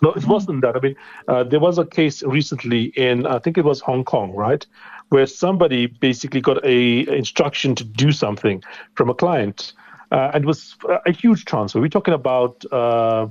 [0.04, 0.76] No, it wasn't that.
[0.76, 0.96] I mean,
[1.30, 4.66] uh, there was a case recently in, I think it was Hong Kong, right,
[5.14, 8.64] where somebody basically got a instruction to do something
[8.96, 9.74] from a client,
[10.12, 11.80] uh, and was a huge transfer.
[11.80, 13.28] We're talking about uh,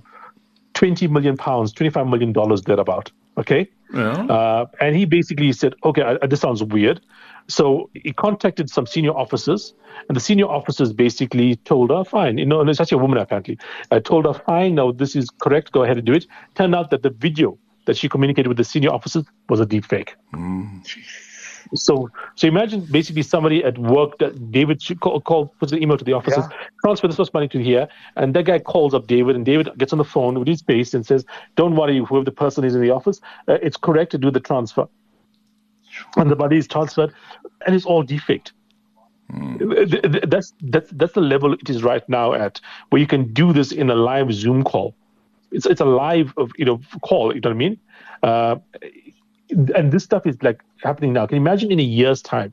[0.74, 3.10] 20 million pounds, 25 million dollars thereabout.
[3.36, 4.12] Okay, yeah.
[4.26, 7.00] Uh, and he basically said, "Okay, I, this sounds weird."
[7.48, 9.74] So he contacted some senior officers,
[10.08, 13.18] and the senior officers basically told her, "Fine, you know, and it's actually a woman
[13.18, 13.58] apparently."
[13.90, 15.72] I told her, "Fine, no, this is correct.
[15.72, 18.64] Go ahead and do it." Turned out that the video that she communicated with the
[18.64, 20.14] senior officers was a deep fake.
[20.32, 20.86] Mm.
[21.74, 26.04] So, so imagine basically somebody at work that David call, call puts an email to
[26.04, 26.56] the officers, yeah.
[26.84, 29.92] transfer this much money to here, and that guy calls up David, and David gets
[29.92, 31.24] on the phone with his base and says,
[31.56, 34.40] "Don't worry, whoever the person is in the office, uh, it's correct to do the
[34.40, 34.86] transfer."
[36.16, 37.12] And the money is transferred,
[37.66, 38.52] and it's all defect.
[39.32, 40.30] Mm.
[40.30, 42.60] That's that's that's the level it is right now at,
[42.90, 44.94] where you can do this in a live Zoom call.
[45.52, 47.34] It's it's a live you know call.
[47.34, 47.78] You know what I mean?
[48.22, 48.56] Uh,
[49.74, 51.26] and this stuff is like happening now.
[51.26, 52.52] Can you imagine in a year's time?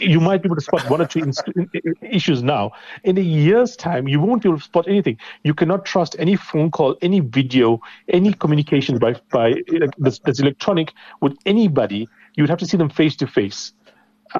[0.00, 1.32] You might be able to spot one or two
[2.02, 2.72] issues now.
[3.02, 5.18] In a year's time, you won't be able to spot anything.
[5.42, 9.54] You cannot trust any phone call, any video, any communication by by
[9.98, 12.08] that's, that's electronic with anybody.
[12.36, 13.72] You would have to see them face to face.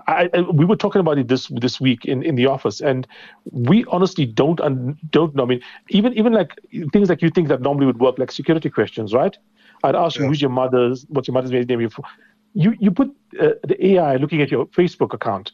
[0.07, 3.07] I, I, we were talking about it this this week in, in the office, and
[3.51, 4.61] we honestly don't
[5.11, 5.45] don't know.
[5.45, 6.61] I mean, even even like
[6.93, 9.37] things like you think that normally would work, like security questions, right?
[9.85, 10.23] I'd ask yeah.
[10.23, 11.89] you who's your mother's, what's your mother's name.
[12.55, 13.09] You you put
[13.41, 15.53] uh, the AI looking at your Facebook account,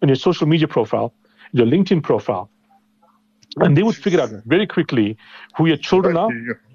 [0.00, 1.12] and your social media profile,
[1.52, 2.48] your LinkedIn profile,
[3.56, 5.16] and they would figure out very quickly
[5.56, 6.30] who your children are,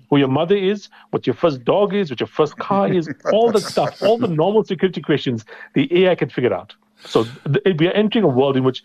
[0.10, 3.52] who your mother is, what your first dog is, what your first car is, all
[3.52, 5.46] the stuff, all the normal security questions,
[5.76, 6.74] the AI can figure out.
[7.06, 8.84] So th- we are entering a world in which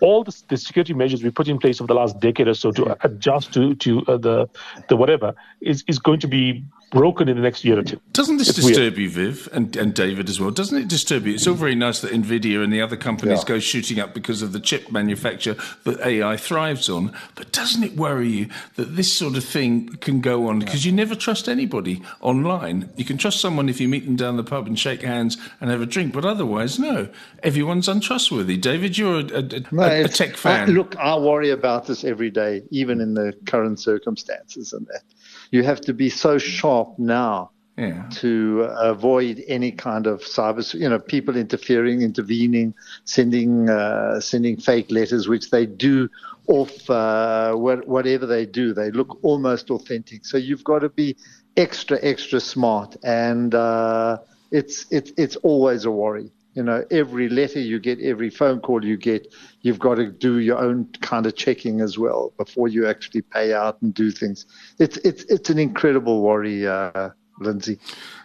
[0.00, 2.70] all the, the, security measures we put in place over the last decade or so
[2.72, 4.48] to adjust to to uh, the
[4.88, 8.00] the whatever is is going to be broken in the next year or two.
[8.12, 8.98] Doesn't this it's disturb weird.
[8.98, 10.50] you, Viv, and, and David as well?
[10.50, 11.34] Doesn't it disturb you?
[11.34, 13.48] It's all very nice that Nvidia and the other companies yeah.
[13.48, 17.96] go shooting up because of the chip manufacture that AI thrives on, but doesn't it
[17.96, 22.02] worry you that this sort of thing can go on because you never trust anybody
[22.20, 22.90] online?
[22.96, 25.70] You can trust someone if you meet them down the pub and shake hands and
[25.70, 27.08] have a drink, but otherwise, no.
[27.42, 28.56] Everyone's untrustworthy.
[28.56, 30.68] David, you're a, a, no, a, a tech fan.
[30.68, 35.02] I, look, I worry about this every day, even in the current circumstances and that
[35.50, 38.08] you have to be so sharp now yeah.
[38.10, 42.74] to avoid any kind of cyber, you know, people interfering, intervening,
[43.04, 46.08] sending uh, sending fake letters, which they do
[46.48, 48.72] off uh, whatever they do.
[48.72, 50.24] They look almost authentic.
[50.24, 51.16] So you've got to be
[51.56, 54.18] extra extra smart, and uh,
[54.50, 56.30] it's it's it's always a worry.
[56.56, 60.38] You know, every letter you get, every phone call you get, you've got to do
[60.38, 64.46] your own kind of checking as well before you actually pay out and do things.
[64.78, 67.78] It's it's it's an incredible worry, uh, Lindsay.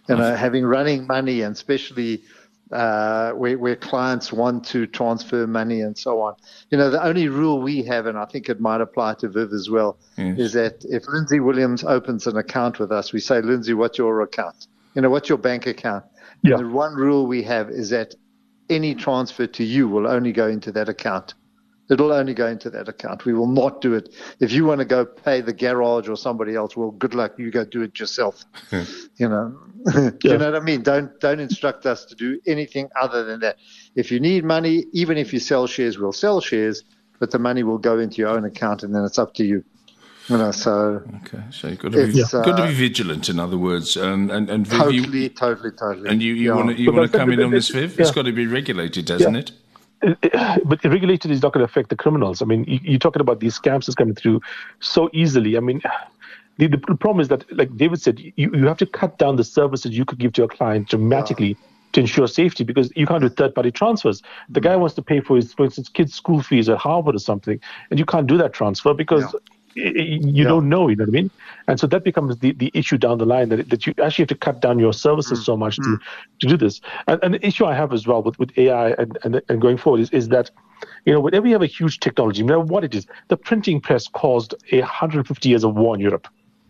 [0.07, 2.23] You know, having running money and especially
[2.71, 6.36] uh, where, where clients want to transfer money and so on.
[6.69, 9.51] You know, the only rule we have, and I think it might apply to Viv
[9.51, 10.39] as well, yes.
[10.39, 14.21] is that if Lindsay Williams opens an account with us, we say, Lindsay, what's your
[14.21, 14.67] account?
[14.96, 16.06] You know, what's your bank account?
[16.44, 16.58] Yeah.
[16.58, 18.16] the one rule we have is that
[18.70, 21.34] any transfer to you will only go into that account.
[21.89, 23.26] It'll only go into that account.
[23.26, 24.16] We will not do it.
[24.39, 27.34] If you want to go pay the garage or somebody else, well, good luck.
[27.38, 28.46] You go do it yourself.
[28.70, 28.84] Hmm.
[29.18, 29.60] you know,
[29.96, 30.12] yeah.
[30.24, 30.84] you know what I mean?
[30.84, 33.58] Don't don't instruct us to do anything other than that.
[33.96, 36.84] If you need money, even if you sell shares, we'll sell shares,
[37.20, 39.66] but the money will go into your own account, and then it's up to you.
[40.32, 43.27] You know, so okay, so you've got to be, uh, got to be vigilant.
[43.27, 46.09] In other words, and and, and Viv, totally, you, totally, totally.
[46.09, 46.55] And you you yeah.
[46.55, 47.99] want to you want to come in on this, Viv?
[47.99, 49.51] It's got to be regulated, doesn't it?
[50.65, 52.41] but regulated is not going to affect the criminals.
[52.41, 54.39] I mean, you, are talking about these scams that's coming through
[54.79, 55.57] so easily.
[55.57, 55.82] I mean,
[56.57, 59.43] the, the problem is that, like David said, you, you have to cut down the
[59.43, 61.49] services you could give to your client dramatically.
[61.49, 61.67] Yeah.
[61.95, 64.23] To ensure safety, because you can't do third-party transfers.
[64.47, 67.19] The guy wants to pay for his, for instance, kids' school fees at Harvard or
[67.19, 67.59] something,
[67.89, 69.39] and you can't do that transfer because yeah
[69.76, 70.43] you yeah.
[70.43, 71.32] don't know, you know what I mean?
[71.67, 74.30] And so that becomes the, the issue down the line that, that you actually have
[74.30, 75.43] to cut down your services mm.
[75.43, 75.84] so much mm.
[75.84, 75.99] to,
[76.39, 76.82] to do this.
[77.07, 79.78] And, and, the issue I have as well with, with AI and, and, and going
[79.78, 80.51] forward is, is that,
[81.05, 83.80] you know, whenever you have a huge technology, no matter what it is, the printing
[83.80, 86.28] press caused 150 years of war in Europe.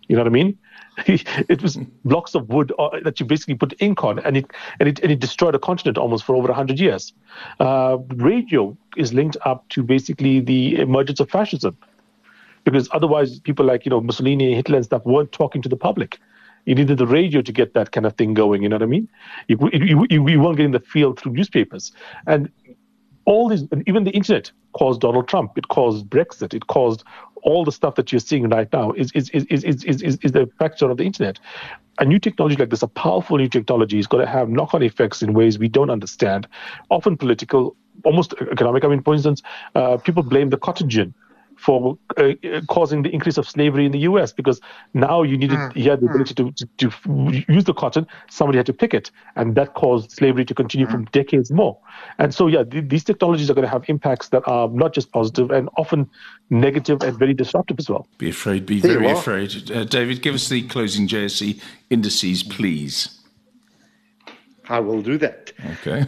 [0.08, 0.58] You know what I mean?
[1.08, 4.90] it was blocks of wood uh, that you basically put ink on, and it and
[4.90, 7.14] it and it destroyed a continent almost for over hundred years.
[7.62, 11.78] Uh, radio is linked up to basically the emergence of fascism
[12.64, 16.20] because otherwise people like you know Mussolini, Hitler, and stuff weren't talking to the public.
[16.66, 18.62] You needed the radio to get that kind of thing going.
[18.62, 19.10] You know what I mean?
[19.48, 21.92] You, you, you, you weren't getting the feel through newspapers,
[22.28, 22.52] and
[23.26, 25.58] all these, even the internet caused Donald Trump.
[25.58, 26.54] It caused Brexit.
[26.54, 27.04] It caused
[27.44, 30.32] all the stuff that you're seeing right now is is is is is, is, is
[30.32, 31.40] the factor of the internet.
[32.00, 35.22] A new technology like this, a powerful new technology, is going to have knock-on effects
[35.22, 36.48] in ways we don't understand,
[36.90, 38.84] often political, almost economic.
[38.86, 39.42] I mean, for instance,
[39.76, 41.14] uh, people blame the cotton gin
[41.62, 42.34] for uh,
[42.68, 44.34] causing the increase of slavery in the U.S.
[44.34, 44.60] because
[44.96, 45.76] now you needed mm.
[45.76, 46.10] you had the mm.
[46.10, 50.12] ability to, to, to, use the cotton, somebody had to pick it, and that caused
[50.12, 50.92] slavery to continue mm.
[50.92, 51.78] for decades more.
[52.18, 55.12] And so, yeah, th- these technologies are going to have impacts that are not just
[55.12, 56.10] positive and often
[56.50, 58.08] negative and very disruptive as well.
[58.18, 59.72] Be afraid, be very afraid.
[59.72, 63.21] Uh, David, give us the closing JSE indices, please.
[64.72, 65.52] I will do that.
[65.74, 66.00] Okay.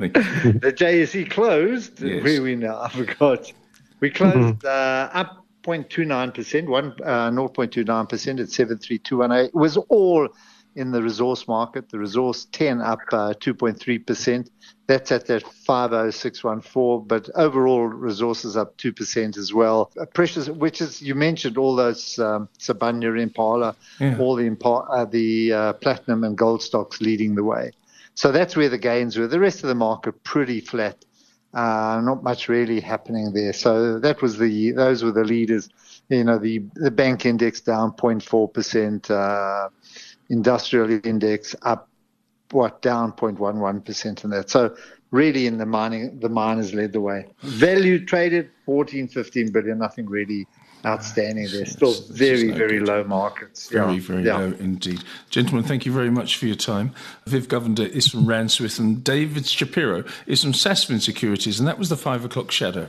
[0.00, 2.02] the JSE closed.
[2.02, 2.24] Yes.
[2.24, 2.82] Where we now?
[2.82, 3.52] I forgot.
[4.00, 4.66] We closed mm-hmm.
[4.66, 9.46] uh, up 0.29%, one uh, 0.29% at 73218.
[9.46, 10.28] It was all
[10.76, 11.88] in the resource market.
[11.88, 14.48] The resource 10 up uh, 2.3%.
[14.86, 17.06] That's at that 50614.
[17.06, 19.90] But overall, resources up 2% as well.
[20.00, 24.18] Uh, precious, which is, you mentioned all those um, Sibanye, Impala, yeah.
[24.18, 27.72] all the, uh, the uh, platinum and gold stocks leading the way.
[28.14, 29.26] So that's where the gains were.
[29.26, 31.04] The rest of the market pretty flat.
[31.54, 33.52] Uh, not much really happening there.
[33.52, 35.68] So that was the those were the leaders.
[36.08, 39.10] You know, the the bank index down 0.4 percent.
[40.32, 41.88] Industrial index up
[42.50, 44.50] what down 0.11 percent in that.
[44.50, 44.74] So
[45.10, 47.26] really, in the mining, the miners led the way.
[47.42, 49.78] Value traded 14, 15 billion.
[49.78, 50.46] Nothing really
[50.84, 51.66] outstanding there.
[51.66, 52.88] Still very, no very good.
[52.88, 53.68] low markets.
[53.68, 54.00] Very, yeah.
[54.00, 54.38] very yeah.
[54.38, 55.04] low indeed.
[55.30, 56.92] Gentlemen, thank you very much for your time.
[57.26, 61.78] Viv Govender is from Rand Swiss and David Shapiro is from Sasfin Securities, and that
[61.78, 62.88] was the five o'clock shadow.